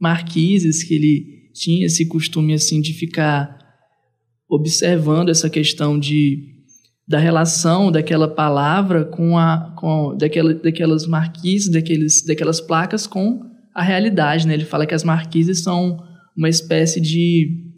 marquises 0.00 0.84
que 0.84 0.94
ele 0.94 1.50
tinha 1.52 1.86
esse 1.86 2.06
costume 2.06 2.54
assim 2.54 2.80
de 2.80 2.92
ficar 2.92 3.58
observando 4.48 5.28
essa 5.28 5.50
questão 5.50 5.98
de 5.98 6.53
da 7.06 7.18
relação 7.18 7.92
daquela 7.92 8.28
palavra 8.28 9.04
com 9.04 9.36
a 9.36 9.74
com 9.76 10.16
daquela, 10.16 10.54
daquelas 10.54 11.06
marquises, 11.06 11.70
daqueles, 11.70 12.24
daquelas 12.24 12.60
placas 12.60 13.06
com 13.06 13.42
a 13.74 13.82
realidade, 13.82 14.46
né? 14.46 14.54
Ele 14.54 14.64
fala 14.64 14.86
que 14.86 14.94
as 14.94 15.04
marquises 15.04 15.62
são 15.62 16.02
uma 16.36 16.48
espécie 16.48 17.00
de, 17.00 17.72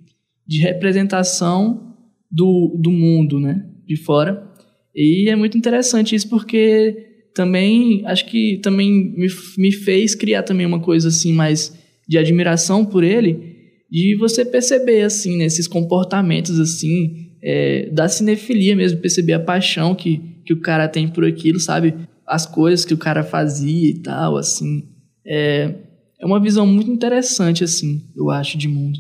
de 0.47 0.61
representação 0.61 1.95
do, 2.31 2.79
do 2.81 2.91
mundo, 2.91 3.41
né? 3.41 3.67
De 3.87 3.97
fora. 3.97 4.47
E 4.95 5.29
é 5.29 5.37
muito 5.37 5.59
interessante 5.59 6.15
isso 6.15 6.29
porque 6.29 7.05
também 7.35 8.03
acho 8.07 8.27
que 8.27 8.59
também 8.63 8.91
me, 9.17 9.27
me 9.59 9.73
fez 9.73 10.15
criar 10.15 10.43
também 10.43 10.67
uma 10.67 10.81
coisa 10.81 11.09
assim 11.09 11.33
mais 11.33 11.77
de 12.09 12.17
admiração 12.17 12.85
por 12.85 13.03
ele 13.03 13.57
de 13.91 14.17
você 14.17 14.45
perceber, 14.45 15.03
assim, 15.03 15.37
nesses 15.37 15.69
né, 15.69 15.73
comportamentos, 15.73 16.59
assim, 16.59 17.26
é, 17.43 17.89
da 17.91 18.09
cinefilia 18.09 18.75
mesmo, 18.75 19.01
perceber 19.01 19.35
a 19.35 19.41
paixão 19.41 19.95
que, 19.95 20.21
que 20.45 20.53
o 20.53 20.61
cara 20.61 20.89
tem 20.89 21.09
por 21.09 21.25
aquilo, 21.25 21.61
sabe? 21.61 21.95
As 22.27 22.47
coisas 22.47 22.85
que 22.85 22.95
o 22.95 22.99
cara 22.99 23.23
fazia 23.23 23.91
e 23.91 23.95
tal, 23.95 24.37
assim. 24.37 24.89
É, 25.25 25.75
é 26.21 26.27
uma 26.27 26.41
visão 26.41 26.67
muito 26.67 26.91
interessante, 26.91 27.63
assim, 27.63 28.03
eu 28.17 28.31
acho, 28.31 28.57
de 28.57 28.69
mundo. 28.69 28.99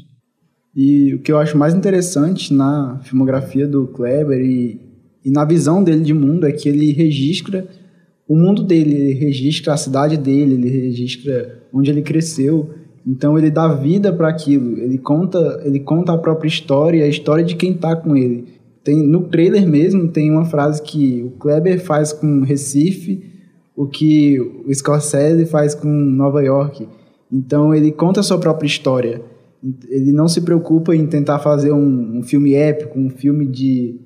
E 0.75 1.15
o 1.15 1.21
que 1.21 1.33
eu 1.33 1.39
acho 1.39 1.57
mais 1.57 1.75
interessante 1.75 2.53
na 2.53 3.01
filmografia 3.03 3.67
do 3.67 3.87
Kleber 3.87 4.41
e, 4.41 4.81
e 5.25 5.31
na 5.31 5.45
visão 5.45 5.83
dele 5.83 6.03
de 6.03 6.13
mundo 6.13 6.47
é 6.47 6.53
que 6.53 6.69
ele 6.69 6.93
registra 6.93 7.67
o 8.29 8.37
mundo 8.37 8.63
dele, 8.63 8.95
ele 8.95 9.13
registra 9.13 9.73
a 9.73 9.77
cidade 9.77 10.17
dele, 10.17 10.55
ele 10.55 10.69
registra 10.69 11.63
onde 11.73 11.91
ele 11.91 12.03
cresceu 12.03 12.75
então 13.07 13.39
ele 13.39 13.51
dá 13.51 13.69
vida 13.69 14.13
para 14.13 14.29
aquilo, 14.29 14.79
ele 14.79 14.99
conta, 14.99 15.63
ele 15.65 15.79
conta 15.79 16.13
a 16.13 16.19
própria 16.19 16.49
história, 16.49 17.05
a 17.05 17.09
história 17.09 17.45
de 17.45 17.55
quem 17.55 17.73
tá 17.73 17.95
com 17.95 18.17
ele. 18.17 18.49
Tem 18.83 19.07
no 19.07 19.23
trailer 19.29 19.67
mesmo 19.67 20.09
tem 20.09 20.31
uma 20.31 20.45
frase 20.45 20.83
que 20.83 21.23
o 21.23 21.31
Kleber 21.39 21.81
faz 21.81 22.13
com 22.13 22.43
Recife, 22.43 23.23
o 23.77 23.87
que 23.87 24.41
o 24.41 24.75
Scorsese 24.75 25.47
faz 25.47 25.75
com 25.75 25.89
Nova 25.89 26.43
York. 26.43 26.89
Então 27.33 27.73
ele 27.73 27.93
conta 27.93 28.21
a 28.21 28.23
sua 28.25 28.39
própria 28.39 28.67
história. 28.67 29.23
Ele 29.89 30.13
não 30.13 30.27
se 30.27 30.41
preocupa 30.41 30.95
em 30.95 31.07
tentar 31.07 31.39
fazer 31.39 31.73
um, 31.73 32.19
um 32.19 32.23
filme 32.23 32.55
épico, 32.55 32.99
um 32.99 33.11
filme 33.11 33.47
de, 33.47 34.01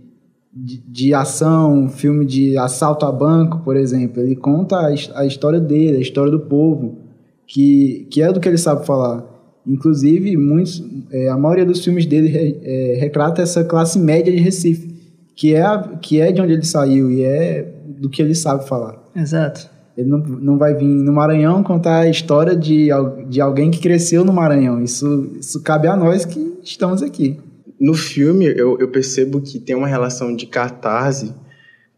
de, 0.52 0.78
de, 0.86 1.14
ação, 1.14 1.84
um 1.84 1.88
filme 1.88 2.24
de 2.24 2.56
assalto 2.56 3.06
a 3.06 3.12
banco, 3.12 3.60
por 3.64 3.76
exemplo. 3.76 4.22
Ele 4.22 4.36
conta 4.36 4.76
a, 4.76 5.20
a 5.20 5.26
história 5.26 5.60
dele, 5.60 5.98
a 5.98 6.00
história 6.00 6.30
do 6.30 6.40
povo 6.40 7.09
que, 7.50 8.06
que 8.08 8.22
é 8.22 8.32
do 8.32 8.38
que 8.38 8.48
ele 8.48 8.56
sabe 8.56 8.86
falar. 8.86 9.24
Inclusive, 9.66 10.36
muitos, 10.36 10.82
é, 11.10 11.28
a 11.28 11.36
maioria 11.36 11.66
dos 11.66 11.84
filmes 11.84 12.06
dele 12.06 12.28
re, 12.28 12.60
é, 12.62 12.96
retrata 13.00 13.42
essa 13.42 13.64
classe 13.64 13.98
média 13.98 14.32
de 14.32 14.40
Recife, 14.40 14.88
que 15.34 15.52
é, 15.52 15.62
a, 15.62 15.78
que 16.00 16.20
é 16.20 16.30
de 16.30 16.40
onde 16.40 16.52
ele 16.52 16.64
saiu 16.64 17.10
e 17.10 17.24
é 17.24 17.68
do 17.88 18.08
que 18.08 18.22
ele 18.22 18.36
sabe 18.36 18.68
falar. 18.68 19.02
Exato. 19.16 19.68
Ele 19.98 20.08
não, 20.08 20.18
não 20.18 20.58
vai 20.58 20.74
vir 20.74 20.86
no 20.86 21.12
Maranhão 21.12 21.60
contar 21.64 22.02
a 22.02 22.08
história 22.08 22.54
de, 22.54 22.88
de 23.28 23.40
alguém 23.40 23.68
que 23.68 23.80
cresceu 23.80 24.24
no 24.24 24.32
Maranhão. 24.32 24.80
Isso, 24.80 25.32
isso 25.40 25.60
cabe 25.60 25.88
a 25.88 25.96
nós 25.96 26.24
que 26.24 26.54
estamos 26.62 27.02
aqui. 27.02 27.36
No 27.80 27.94
filme, 27.94 28.46
eu, 28.46 28.78
eu 28.78 28.88
percebo 28.88 29.40
que 29.40 29.58
tem 29.58 29.74
uma 29.74 29.88
relação 29.88 30.36
de 30.36 30.46
catarse 30.46 31.34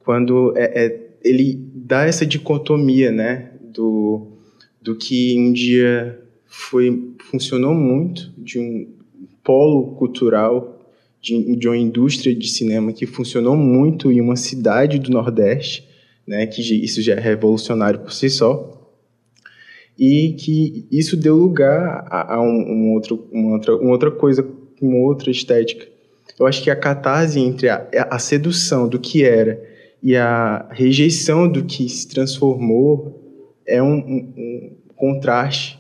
quando 0.03 0.55
é, 0.57 0.87
é, 0.87 1.01
ele 1.23 1.63
dá 1.75 2.07
essa 2.07 2.25
dicotomia, 2.25 3.13
né? 3.13 3.51
Do, 3.73 4.32
do 4.83 4.97
que 4.97 5.39
um 5.39 5.53
dia 5.53 6.21
foi 6.47 7.15
funcionou 7.31 7.75
muito 7.75 8.33
de 8.37 8.59
um 8.59 8.89
polo 9.43 9.95
cultural 9.95 10.81
de, 11.21 11.57
de 11.57 11.69
uma 11.69 11.77
indústria 11.77 12.35
de 12.35 12.49
cinema 12.49 12.93
que 12.93 13.07
funcionou 13.07 13.57
muito 13.57 14.11
em 14.11 14.21
uma 14.21 14.37
cidade 14.37 14.99
do 14.99 15.11
Nordeste, 15.11 15.89
né, 16.27 16.47
que 16.47 16.61
isso 16.61 17.01
já 17.01 17.15
é 17.15 17.21
revolucionário 17.21 18.01
por 18.01 18.13
si 18.13 18.29
só, 18.29 18.91
e 19.99 20.35
que 20.39 20.87
isso 20.91 21.17
deu 21.17 21.37
lugar 21.37 22.07
a, 22.11 22.35
a 22.35 22.43
um, 22.43 22.47
um, 22.49 22.93
outro, 22.93 23.29
uma, 23.31 23.53
outra, 23.53 23.77
uma 23.77 23.93
outra 23.93 24.11
coisa, 24.11 24.47
uma 24.81 24.99
outra 24.99 25.31
estética. 25.31 25.87
Eu 26.39 26.47
acho 26.47 26.63
que 26.63 26.71
a 26.71 26.77
catarse 26.77 27.39
entre 27.39 27.69
a, 27.69 27.87
a 28.11 28.19
sedução 28.19 28.89
do 28.89 28.99
que 28.99 29.23
era 29.23 29.63
e 30.03 30.17
a 30.17 30.67
rejeição 30.71 31.49
do 31.49 31.65
que 31.65 31.89
se 31.89 32.09
transformou 32.09 33.22
é 33.67 33.83
um, 33.83 33.95
um, 33.95 34.35
um 34.37 34.77
contraste 34.95 35.79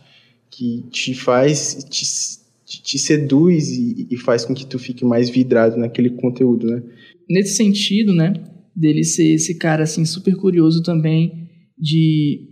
que 0.50 0.84
te 0.90 1.14
faz, 1.14 1.84
te, 1.88 2.82
te 2.82 2.98
seduz 2.98 3.70
e, 3.70 4.06
e, 4.10 4.16
faz 4.16 4.44
com 4.44 4.54
que 4.54 4.66
tu 4.66 4.78
fique 4.78 5.04
mais 5.04 5.30
vidrado 5.30 5.76
naquele 5.76 6.10
conteúdo, 6.10 6.66
né? 6.66 6.82
Nesse 7.28 7.56
sentido, 7.56 8.14
né, 8.14 8.34
dele 8.74 9.04
ser 9.04 9.34
esse 9.34 9.56
cara 9.58 9.84
assim 9.84 10.04
super 10.04 10.36
curioso 10.36 10.82
também 10.82 11.48
de 11.78 12.48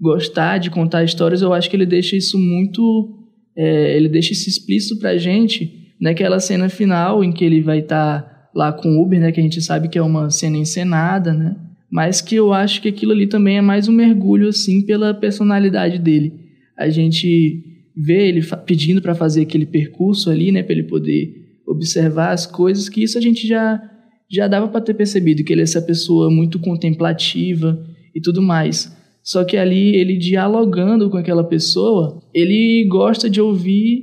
gostar 0.00 0.58
de 0.58 0.70
contar 0.70 1.04
histórias, 1.04 1.42
eu 1.42 1.52
acho 1.52 1.68
que 1.68 1.76
ele 1.76 1.86
deixa 1.86 2.16
isso 2.16 2.38
muito, 2.38 3.26
é, 3.56 3.96
ele 3.96 4.08
deixa 4.08 4.32
isso 4.32 4.48
explícito 4.48 4.98
pra 4.98 5.16
gente 5.16 5.94
naquela 6.00 6.38
cena 6.38 6.68
final 6.68 7.24
em 7.24 7.32
que 7.32 7.44
ele 7.44 7.60
vai 7.60 7.80
estar 7.80 8.22
tá 8.22 8.50
lá 8.54 8.72
com 8.72 8.96
o 8.96 9.02
Uber, 9.02 9.18
né, 9.20 9.32
que 9.32 9.40
a 9.40 9.42
gente 9.42 9.60
sabe 9.60 9.88
que 9.88 9.98
é 9.98 10.02
uma 10.02 10.30
cena 10.30 10.56
encenada, 10.56 11.32
né? 11.32 11.56
Mas 11.90 12.20
que 12.20 12.34
eu 12.34 12.52
acho 12.52 12.82
que 12.82 12.88
aquilo 12.88 13.12
ali 13.12 13.26
também 13.26 13.58
é 13.58 13.62
mais 13.62 13.88
um 13.88 13.92
mergulho 13.92 14.48
assim 14.48 14.84
pela 14.84 15.14
personalidade 15.14 15.98
dele 15.98 16.48
a 16.78 16.88
gente 16.88 17.64
vê 17.96 18.28
ele 18.28 18.40
pedindo 18.64 19.02
para 19.02 19.14
fazer 19.14 19.42
aquele 19.42 19.66
percurso 19.66 20.30
ali, 20.30 20.52
né, 20.52 20.62
para 20.62 20.74
ele 20.74 20.84
poder 20.84 21.34
observar 21.66 22.30
as 22.30 22.46
coisas, 22.46 22.88
que 22.88 23.02
isso 23.02 23.18
a 23.18 23.20
gente 23.20 23.46
já 23.46 23.82
já 24.30 24.46
dava 24.46 24.68
para 24.68 24.82
ter 24.82 24.92
percebido 24.92 25.42
que 25.42 25.50
ele 25.54 25.62
é 25.62 25.64
essa 25.64 25.80
pessoa 25.80 26.30
muito 26.30 26.58
contemplativa 26.58 27.82
e 28.14 28.20
tudo 28.20 28.42
mais. 28.42 28.94
Só 29.22 29.42
que 29.42 29.56
ali 29.56 29.96
ele 29.96 30.18
dialogando 30.18 31.08
com 31.08 31.16
aquela 31.16 31.42
pessoa, 31.42 32.20
ele 32.34 32.86
gosta 32.90 33.30
de 33.30 33.40
ouvir 33.40 34.02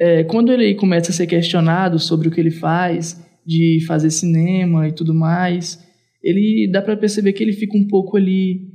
é, 0.00 0.24
quando 0.24 0.50
ele 0.50 0.74
começa 0.74 1.10
a 1.10 1.14
ser 1.14 1.26
questionado 1.26 1.98
sobre 1.98 2.26
o 2.26 2.30
que 2.30 2.40
ele 2.40 2.50
faz, 2.50 3.22
de 3.46 3.84
fazer 3.86 4.08
cinema 4.08 4.88
e 4.88 4.92
tudo 4.92 5.12
mais, 5.12 5.78
ele 6.24 6.68
dá 6.72 6.82
para 6.82 6.96
perceber 6.96 7.32
que 7.34 7.44
ele 7.44 7.52
fica 7.52 7.76
um 7.76 7.86
pouco 7.86 8.16
ali 8.16 8.74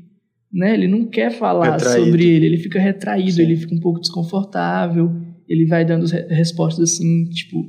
né? 0.52 0.74
Ele 0.74 0.88
não 0.88 1.06
quer 1.06 1.32
falar 1.32 1.74
retraído. 1.74 2.06
sobre 2.06 2.26
ele, 2.28 2.48
ele 2.48 2.58
fica 2.58 2.80
retraído, 2.80 3.34
Sim. 3.34 3.42
ele 3.44 3.56
fica 3.56 3.76
um 3.76 3.80
pouco 3.80 4.00
desconfortável, 4.00 5.12
ele 5.48 5.66
vai 5.66 5.86
dando 5.86 6.06
respostas 6.28 6.94
assim, 6.94 7.26
tipo, 7.26 7.66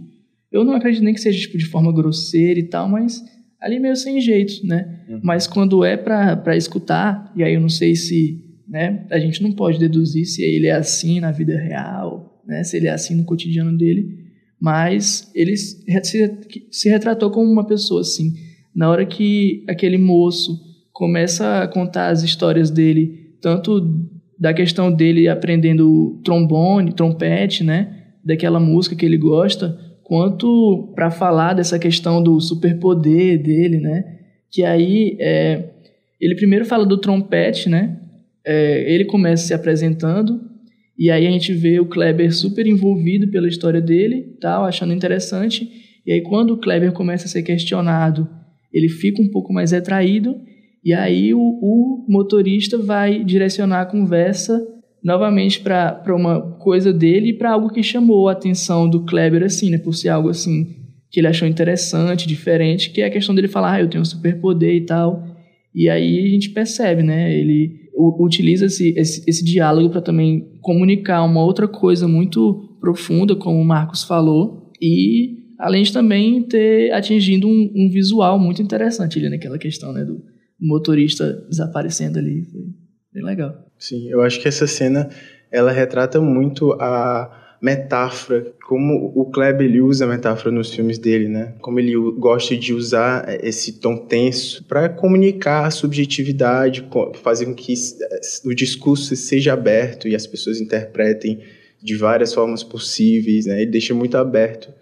eu 0.51 0.65
não 0.65 0.75
acredito 0.75 1.05
nem 1.05 1.15
que 1.15 1.21
seja 1.21 1.39
tipo 1.39 1.59
de 1.59 1.67
forma 1.67 1.93
grosseira 1.93 2.59
e 2.59 2.65
tal, 2.65 2.89
mas 2.89 3.23
ali 3.61 3.79
meio 3.79 3.97
sem 3.97 4.21
jeito, 4.21 4.67
né? 4.67 5.01
Uhum. 5.09 5.21
Mas 5.23 5.47
quando 5.47 5.85
é 5.85 5.97
para 5.97 6.57
escutar, 6.57 7.33
e 7.37 7.43
aí 7.43 7.55
eu 7.55 7.61
não 7.61 7.69
sei 7.69 7.95
se, 7.95 8.43
né, 8.67 9.07
a 9.11 9.19
gente 9.19 9.43
não 9.43 9.53
pode 9.53 9.79
deduzir 9.79 10.25
se 10.25 10.43
ele 10.43 10.67
é 10.67 10.73
assim 10.73 11.21
na 11.21 11.31
vida 11.31 11.57
real, 11.59 12.43
né, 12.47 12.65
se 12.65 12.77
ele 12.77 12.87
é 12.87 12.91
assim 12.91 13.15
no 13.15 13.25
cotidiano 13.25 13.77
dele, 13.77 14.19
mas 14.59 15.31
ele 15.35 15.57
se, 15.57 15.79
se 16.71 16.89
retratou 16.89 17.31
como 17.31 17.51
uma 17.51 17.67
pessoa 17.67 18.01
assim. 18.01 18.35
Na 18.75 18.89
hora 18.89 19.05
que 19.05 19.65
aquele 19.69 19.99
moço 19.99 20.59
começa 20.93 21.63
a 21.63 21.69
contar 21.69 22.09
as 22.09 22.23
histórias 22.23 22.71
dele, 22.71 23.35
tanto 23.41 23.81
da 24.39 24.55
questão 24.55 24.93
dele 24.93 25.29
aprendendo 25.29 26.21
trombone, 26.25 26.93
trompete, 26.93 27.65
né, 27.65 27.97
daquela 28.25 28.61
música 28.61 28.97
que 28.97 29.05
ele 29.05 29.17
gosta, 29.17 29.79
quanto 30.03 30.93
para 30.95 31.11
falar 31.11 31.55
dessa 31.55 31.79
questão 31.79 32.23
do 32.23 32.41
superpoder 32.41 33.43
dele, 33.43 33.79
né, 33.79 34.05
que 34.51 34.65
aí 34.65 35.17
é, 35.21 35.71
ele 36.21 36.35
primeiro 36.35 36.65
fala 36.65 36.87
do 36.87 36.99
trompete, 36.99 37.69
né, 37.69 37.99
é, 38.45 38.93
ele 38.93 39.05
começa 39.05 39.47
se 39.47 39.55
apresentando 39.55 40.51
e 41.01 41.11
aí 41.11 41.27
a 41.27 41.31
gente 41.31 41.55
vê 41.55 41.81
o 41.81 41.87
Kleber 41.87 42.31
super 42.31 42.67
envolvido 42.67 43.27
pela 43.29 43.49
história 43.49 43.81
dele, 43.81 44.37
tal, 44.39 44.67
achando 44.67 44.93
interessante. 44.93 45.67
E 46.07 46.13
aí 46.13 46.21
quando 46.21 46.51
o 46.51 46.59
Kleber 46.59 46.93
começa 46.93 47.25
a 47.25 47.29
ser 47.29 47.43
questionado, 47.43 48.29
ele 48.73 48.89
fica 48.89 49.23
um 49.23 49.29
pouco 49.29 49.53
mais 49.53 49.73
retraído 49.73 50.37
e 50.85 50.93
aí 50.95 51.35
o, 51.35 51.41
o 51.41 52.07
motorista 52.09 52.79
vai 52.79 53.23
direcionar 53.23 53.83
a 53.83 53.87
conversa 53.87 54.61
novamente 55.03 55.61
para 55.61 56.15
uma 56.15 56.41
coisa 56.59 56.93
dele 56.93 57.31
e 57.31 57.33
para 57.33 57.53
algo 57.53 57.71
que 57.71 57.83
chamou 57.83 58.29
a 58.29 58.33
atenção 58.33 58.89
do 58.89 59.05
Kleber, 59.05 59.43
assim, 59.43 59.71
né? 59.71 59.79
Por 59.79 59.95
ser 59.95 60.09
algo 60.09 60.29
assim 60.29 60.77
que 61.11 61.19
ele 61.19 61.27
achou 61.27 61.49
interessante, 61.49 62.27
diferente, 62.27 62.91
que 62.91 63.01
é 63.01 63.07
a 63.07 63.11
questão 63.11 63.35
dele 63.35 63.49
falar, 63.49 63.73
ah, 63.75 63.81
eu 63.81 63.89
tenho 63.89 64.03
um 64.03 64.05
superpoder 64.05 64.75
e 64.75 64.83
tal. 64.83 65.25
E 65.75 65.89
aí 65.89 66.25
a 66.25 66.29
gente 66.29 66.51
percebe, 66.51 67.03
né? 67.03 67.35
Ele 67.35 67.91
utiliza 67.97 68.67
esse, 68.67 68.95
esse, 68.97 69.29
esse 69.29 69.45
diálogo 69.45 69.91
para 69.91 70.01
também 70.01 70.49
comunicar 70.61 71.25
uma 71.25 71.43
outra 71.45 71.67
coisa 71.67 72.07
muito 72.07 72.79
profunda, 72.81 73.35
como 73.35 73.61
o 73.61 73.65
Marcos 73.65 74.05
falou, 74.05 74.71
e 74.81 75.40
além 75.61 75.83
de 75.83 75.93
também 75.93 76.43
ter 76.43 76.93
atingido 76.93 77.47
um, 77.47 77.73
um 77.75 77.89
visual 77.89 78.39
muito 78.39 78.61
interessante 78.61 79.19
ali 79.19 79.29
naquela 79.29 79.59
questão, 79.59 79.93
né? 79.93 80.05
Do, 80.05 80.23
motorista 80.61 81.33
desaparecendo 81.49 82.19
ali. 82.19 82.45
Foi 82.45 82.61
bem 83.15 83.25
legal. 83.25 83.55
Sim, 83.79 84.09
eu 84.11 84.21
acho 84.21 84.41
que 84.41 84.49
essa 84.49 84.67
cena 84.67 85.09
ela 85.51 85.73
retrata 85.73 86.21
muito 86.21 86.73
a 86.75 87.57
metáfora, 87.63 88.55
como 88.67 89.13
o 89.15 89.31
Kleber 89.31 89.67
ele 89.67 89.81
usa 89.81 90.05
a 90.05 90.09
metáfora 90.09 90.51
nos 90.51 90.73
filmes 90.73 90.99
dele, 90.99 91.29
né? 91.29 91.55
Como 91.61 91.79
ele 91.79 91.95
gosta 92.19 92.57
de 92.57 92.73
usar 92.73 93.27
esse 93.45 93.81
tom 93.81 93.97
tenso 93.97 94.65
para 94.65 94.89
comunicar 94.89 95.67
a 95.67 95.71
subjetividade, 95.71 96.87
fazer 97.23 97.47
com 97.47 97.55
que 97.55 97.75
o 98.45 98.55
discurso 98.55 99.15
seja 99.17 99.53
aberto 99.53 100.09
e 100.09 100.15
as 100.15 100.27
pessoas 100.27 100.61
interpretem 100.61 101.41
de 101.83 101.97
várias 101.97 102.33
formas 102.33 102.63
possíveis, 102.63 103.47
né? 103.47 103.63
Ele 103.63 103.71
deixa 103.71 103.93
muito 103.93 104.17
aberto 104.17 104.73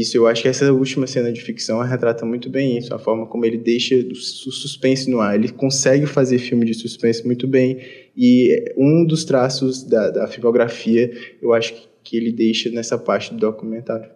isso, 0.00 0.16
eu 0.16 0.26
acho 0.26 0.40
que 0.40 0.48
essa 0.48 0.72
última 0.72 1.06
cena 1.06 1.30
de 1.30 1.42
ficção 1.42 1.78
retrata 1.82 2.24
muito 2.24 2.48
bem 2.48 2.78
isso, 2.78 2.94
a 2.94 2.98
forma 2.98 3.26
como 3.26 3.44
ele 3.44 3.58
deixa 3.58 3.94
o 3.94 4.14
suspense 4.14 5.10
no 5.10 5.20
ar. 5.20 5.34
Ele 5.34 5.50
consegue 5.50 6.06
fazer 6.06 6.38
filme 6.38 6.64
de 6.64 6.72
suspense 6.72 7.26
muito 7.26 7.46
bem, 7.46 7.78
e 8.16 8.72
um 8.76 9.04
dos 9.04 9.24
traços 9.24 9.84
da, 9.84 10.10
da 10.10 10.26
filmografia, 10.26 11.10
eu 11.42 11.52
acho 11.52 11.74
que 12.02 12.16
ele 12.16 12.32
deixa 12.32 12.70
nessa 12.70 12.96
parte 12.96 13.34
do 13.34 13.40
documentário. 13.40 14.08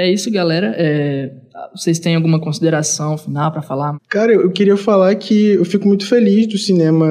É 0.00 0.10
isso, 0.10 0.30
galera. 0.30 0.74
É... 0.78 1.30
Vocês 1.74 1.98
têm 1.98 2.16
alguma 2.16 2.40
consideração 2.40 3.18
final 3.18 3.52
para 3.52 3.60
falar? 3.60 3.98
Cara, 4.08 4.32
eu 4.32 4.50
queria 4.50 4.76
falar 4.78 5.14
que 5.16 5.50
eu 5.50 5.64
fico 5.64 5.86
muito 5.86 6.06
feliz 6.06 6.46
do 6.46 6.56
cinema 6.56 7.06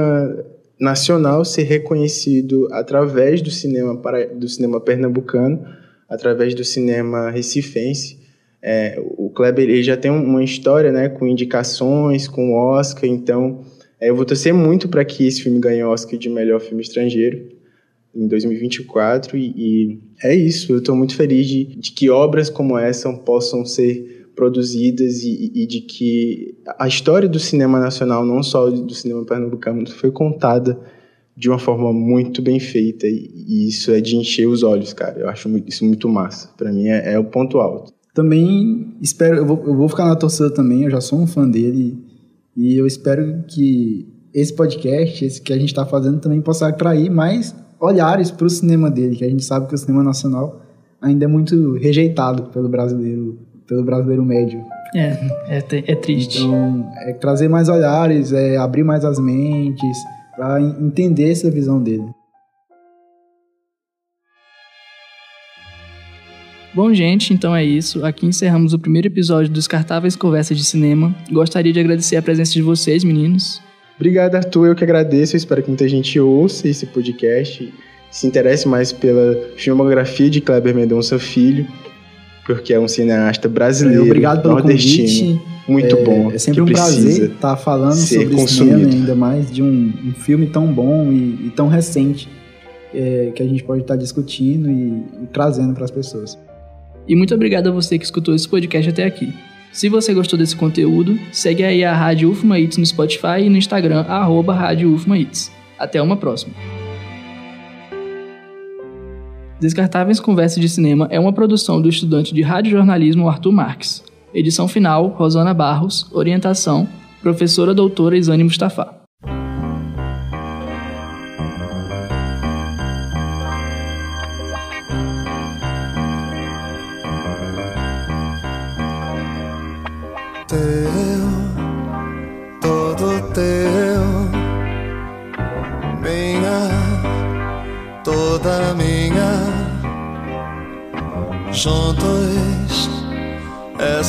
nacional 0.80 1.46
ser 1.46 1.64
reconhecido 1.64 2.68
através 2.72 3.44
do 3.44 3.52
cinema 3.52 3.96
para... 4.02 4.26
do 4.26 4.50
cinema 4.50 4.82
pernambucano, 4.82 5.64
através 6.10 6.56
do 6.56 6.64
cinema 6.64 7.30
recifense. 7.30 8.18
É, 8.60 9.00
o 9.00 9.30
Kleber 9.30 9.70
ele 9.70 9.84
já 9.84 9.96
tem 9.96 10.10
uma 10.10 10.44
história, 10.44 10.92
né, 10.92 11.10
com 11.10 11.28
indicações, 11.28 12.28
com 12.28 12.56
Oscar, 12.56 13.06
então 13.08 13.62
é, 14.02 14.10
eu 14.10 14.16
vou 14.16 14.26
torcer 14.26 14.54
muito 14.54 14.90
para 14.90 15.06
que 15.06 15.28
esse 15.28 15.44
filme 15.44 15.60
ganhe 15.60 15.84
Oscar 15.84 16.18
de 16.18 16.28
melhor 16.28 16.60
filme 16.60 16.82
estrangeiro 16.82 17.59
em 18.14 18.28
2024 18.28 19.38
e, 19.38 19.54
e 19.56 20.00
é 20.24 20.36
isso. 20.36 20.72
Eu 20.72 20.80
estou 20.80 20.96
muito 20.96 21.16
feliz 21.16 21.48
de, 21.48 21.66
de, 21.66 21.92
que 21.92 22.10
obras 22.10 22.50
como 22.50 22.78
essa 22.78 23.12
possam 23.14 23.66
ser 23.66 24.28
produzidas 24.36 25.22
e, 25.24 25.52
e, 25.54 25.68
de 25.68 25.82
que 25.82 26.56
a 26.78 26.88
história 26.88 27.28
do 27.28 27.40
cinema 27.40 27.80
nacional, 27.80 28.26
não 28.26 28.42
só 28.42 28.70
do 28.70 28.94
cinema 28.94 29.26
pernambucano, 29.26 29.88
foi 29.90 30.12
contada 30.12 30.80
de 31.36 31.50
uma 31.50 31.60
forma 31.60 31.92
muito 31.94 32.42
bem 32.42 32.60
feita 32.60 33.08
e, 33.08 33.68
isso 33.68 33.92
é 33.92 34.02
de 34.02 34.16
encher 34.16 34.48
os 34.48 34.64
olhos, 34.64 34.94
cara. 34.94 35.20
Eu 35.20 35.30
acho 35.30 35.50
isso 35.68 35.86
muito 35.86 36.08
massa. 36.08 36.50
Para 36.58 36.72
mim 36.72 36.88
é, 36.88 37.14
é, 37.14 37.20
o 37.20 37.26
ponto 37.26 37.60
alto. 37.60 37.94
Também 38.14 38.96
espero, 39.02 39.38
eu 39.38 39.46
vou, 39.46 39.64
eu 39.66 39.76
vou 39.76 39.88
ficar 39.88 40.06
na 40.06 40.16
torcida 40.16 40.50
também, 40.50 40.84
eu 40.84 40.92
já 40.92 41.00
sou 41.00 41.20
um 41.20 41.28
fã 41.28 41.50
dele 41.50 41.98
e 42.56 42.78
eu 42.78 42.88
espero 42.88 43.44
que 43.48 44.08
esse 44.34 44.54
podcast, 44.54 45.24
esse 45.24 45.42
que 45.42 45.54
a 45.54 45.58
gente 45.58 45.70
está 45.70 45.86
fazendo, 45.86 46.20
também 46.20 46.42
possa 46.42 46.68
atrair 46.68 47.10
mais 47.10 47.56
olhares 47.80 48.30
para 48.32 48.46
o 48.46 48.50
cinema 48.50 48.90
dele, 48.90 49.16
que 49.16 49.24
a 49.24 49.30
gente 49.30 49.44
sabe 49.44 49.68
que 49.68 49.76
o 49.76 49.78
cinema 49.78 50.04
nacional 50.04 50.62
ainda 51.02 51.26
é 51.26 51.28
muito 51.28 51.74
rejeitado 51.78 52.44
pelo 52.44 52.68
brasileiro, 52.68 53.40
pelo 53.68 53.84
brasileiro 53.84 54.24
médio. 54.24 54.62
É, 54.94 55.58
é, 55.58 55.92
é 55.92 55.96
triste. 55.96 56.44
Então, 56.44 56.92
é 56.98 57.14
trazer 57.14 57.48
mais 57.48 57.70
olhares, 57.70 58.34
é 58.34 58.58
abrir 58.58 58.84
mais 58.84 59.06
as 59.06 59.20
mentes, 59.20 59.98
para 60.36 60.62
entender 60.62 61.32
essa 61.32 61.50
visão 61.50 61.82
dele. 61.82 62.06
Bom, 66.74 66.94
gente, 66.94 67.34
então 67.34 67.56
é 67.56 67.64
isso. 67.64 68.06
Aqui 68.06 68.26
encerramos 68.26 68.74
o 68.74 68.80
primeiro 68.80 69.08
episódio 69.08 69.50
dos 69.50 69.64
Descartáveis 69.64 70.16
Conversas 70.16 70.58
de 70.58 70.64
Cinema. 70.64 71.14
Gostaria 71.32 71.74
de 71.74 71.80
agradecer 71.80 72.16
a 72.16 72.22
presença 72.22 72.54
de 72.54 72.62
vocês, 72.62 73.04
meninos. 73.04 73.62
Obrigado, 74.00 74.36
Arthur. 74.36 74.68
Eu 74.68 74.76
que 74.76 74.84
agradeço. 74.84 75.36
Eu 75.36 75.38
espero 75.38 75.62
que 75.62 75.68
muita 75.68 75.88
gente 75.90 76.18
ouça 76.20 76.70
esse 76.70 76.86
podcast, 76.86 77.74
se 78.10 78.26
interesse 78.26 78.66
mais 78.66 78.94
pela 78.94 79.38
filmografia 79.58 80.30
de 80.30 80.40
Kleber 80.40 80.74
Mendonça 80.74 81.20
Filho, 81.20 81.68
porque 82.46 82.74
é 82.74 82.80
um 82.80 82.88
cineasta 82.88 83.50
brasileiro, 83.50 84.04
Obrigado 84.04 84.42
pelo 84.42 84.54
nordestino. 84.54 85.38
Convite. 85.38 85.60
Muito 85.68 85.98
é, 85.98 86.04
bom. 86.04 86.32
É 86.32 86.38
sempre 86.38 86.62
um 86.62 86.66
prazer 86.66 87.30
estar 87.30 87.58
falando 87.58 87.94
sobre 87.96 88.30
consumido. 88.30 88.78
cinema, 88.78 88.94
ainda 88.94 89.16
mais 89.16 89.52
de 89.52 89.62
um, 89.62 89.94
um 90.04 90.14
filme 90.14 90.48
tão 90.48 90.66
bom 90.66 91.12
e, 91.12 91.48
e 91.48 91.54
tão 91.54 91.68
recente 91.68 92.28
é, 92.94 93.32
que 93.36 93.44
a 93.44 93.46
gente 93.46 93.64
pode 93.64 93.82
estar 93.82 93.98
discutindo 93.98 94.72
e, 94.72 95.04
e 95.24 95.28
trazendo 95.32 95.74
para 95.74 95.84
as 95.84 95.92
pessoas. 95.92 96.40
E 97.06 97.16
muito 97.16 97.36
obrigado 97.36 97.68
a 97.68 97.72
você 97.72 98.00
que 98.00 98.06
escutou 98.06 98.34
esse 98.34 98.48
podcast 98.48 98.90
até 98.90 99.04
aqui. 99.04 99.34
Se 99.72 99.88
você 99.88 100.14
gostou 100.14 100.38
desse 100.38 100.56
conteúdo, 100.56 101.20
segue 101.32 101.64
aí 101.64 101.84
a 101.84 101.94
Rádio 101.94 102.32
UFMA 102.32 102.60
Hits 102.60 102.78
no 102.78 102.86
Spotify 102.86 103.42
e 103.44 103.50
no 103.50 103.58
Instagram, 103.58 104.02
arroba 104.02 104.54
Rádio 104.54 104.94
UFMA 104.94 105.20
Hits. 105.20 105.52
Até 105.78 106.02
uma 106.02 106.18
próxima. 106.18 106.54
Descartáveis 109.60 110.20
Conversas 110.20 110.60
de 110.60 110.70
Cinema 110.70 111.08
é 111.12 111.20
uma 111.20 111.34
produção 111.34 111.82
do 111.82 111.90
estudante 111.90 112.34
de 112.34 112.42
rádio 112.42 112.72
jornalismo 112.72 113.28
Arthur 113.30 113.52
Marques. 113.52 114.04
Edição 114.34 114.68
final, 114.68 115.08
Rosana 115.08 115.54
Barros. 115.54 116.08
Orientação, 116.12 116.88
professora 117.22 117.74
doutora 117.74 118.18
Isane 118.18 118.44
Mustafa. 118.44 118.99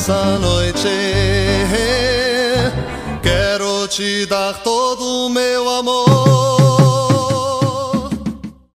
Essa 0.01 0.39
noite. 0.39 0.89
Quero 3.21 3.87
te 3.87 4.25
dar 4.25 4.53
todo 4.63 5.27
o 5.27 5.29
meu 5.29 5.69
amor. 5.69 6.10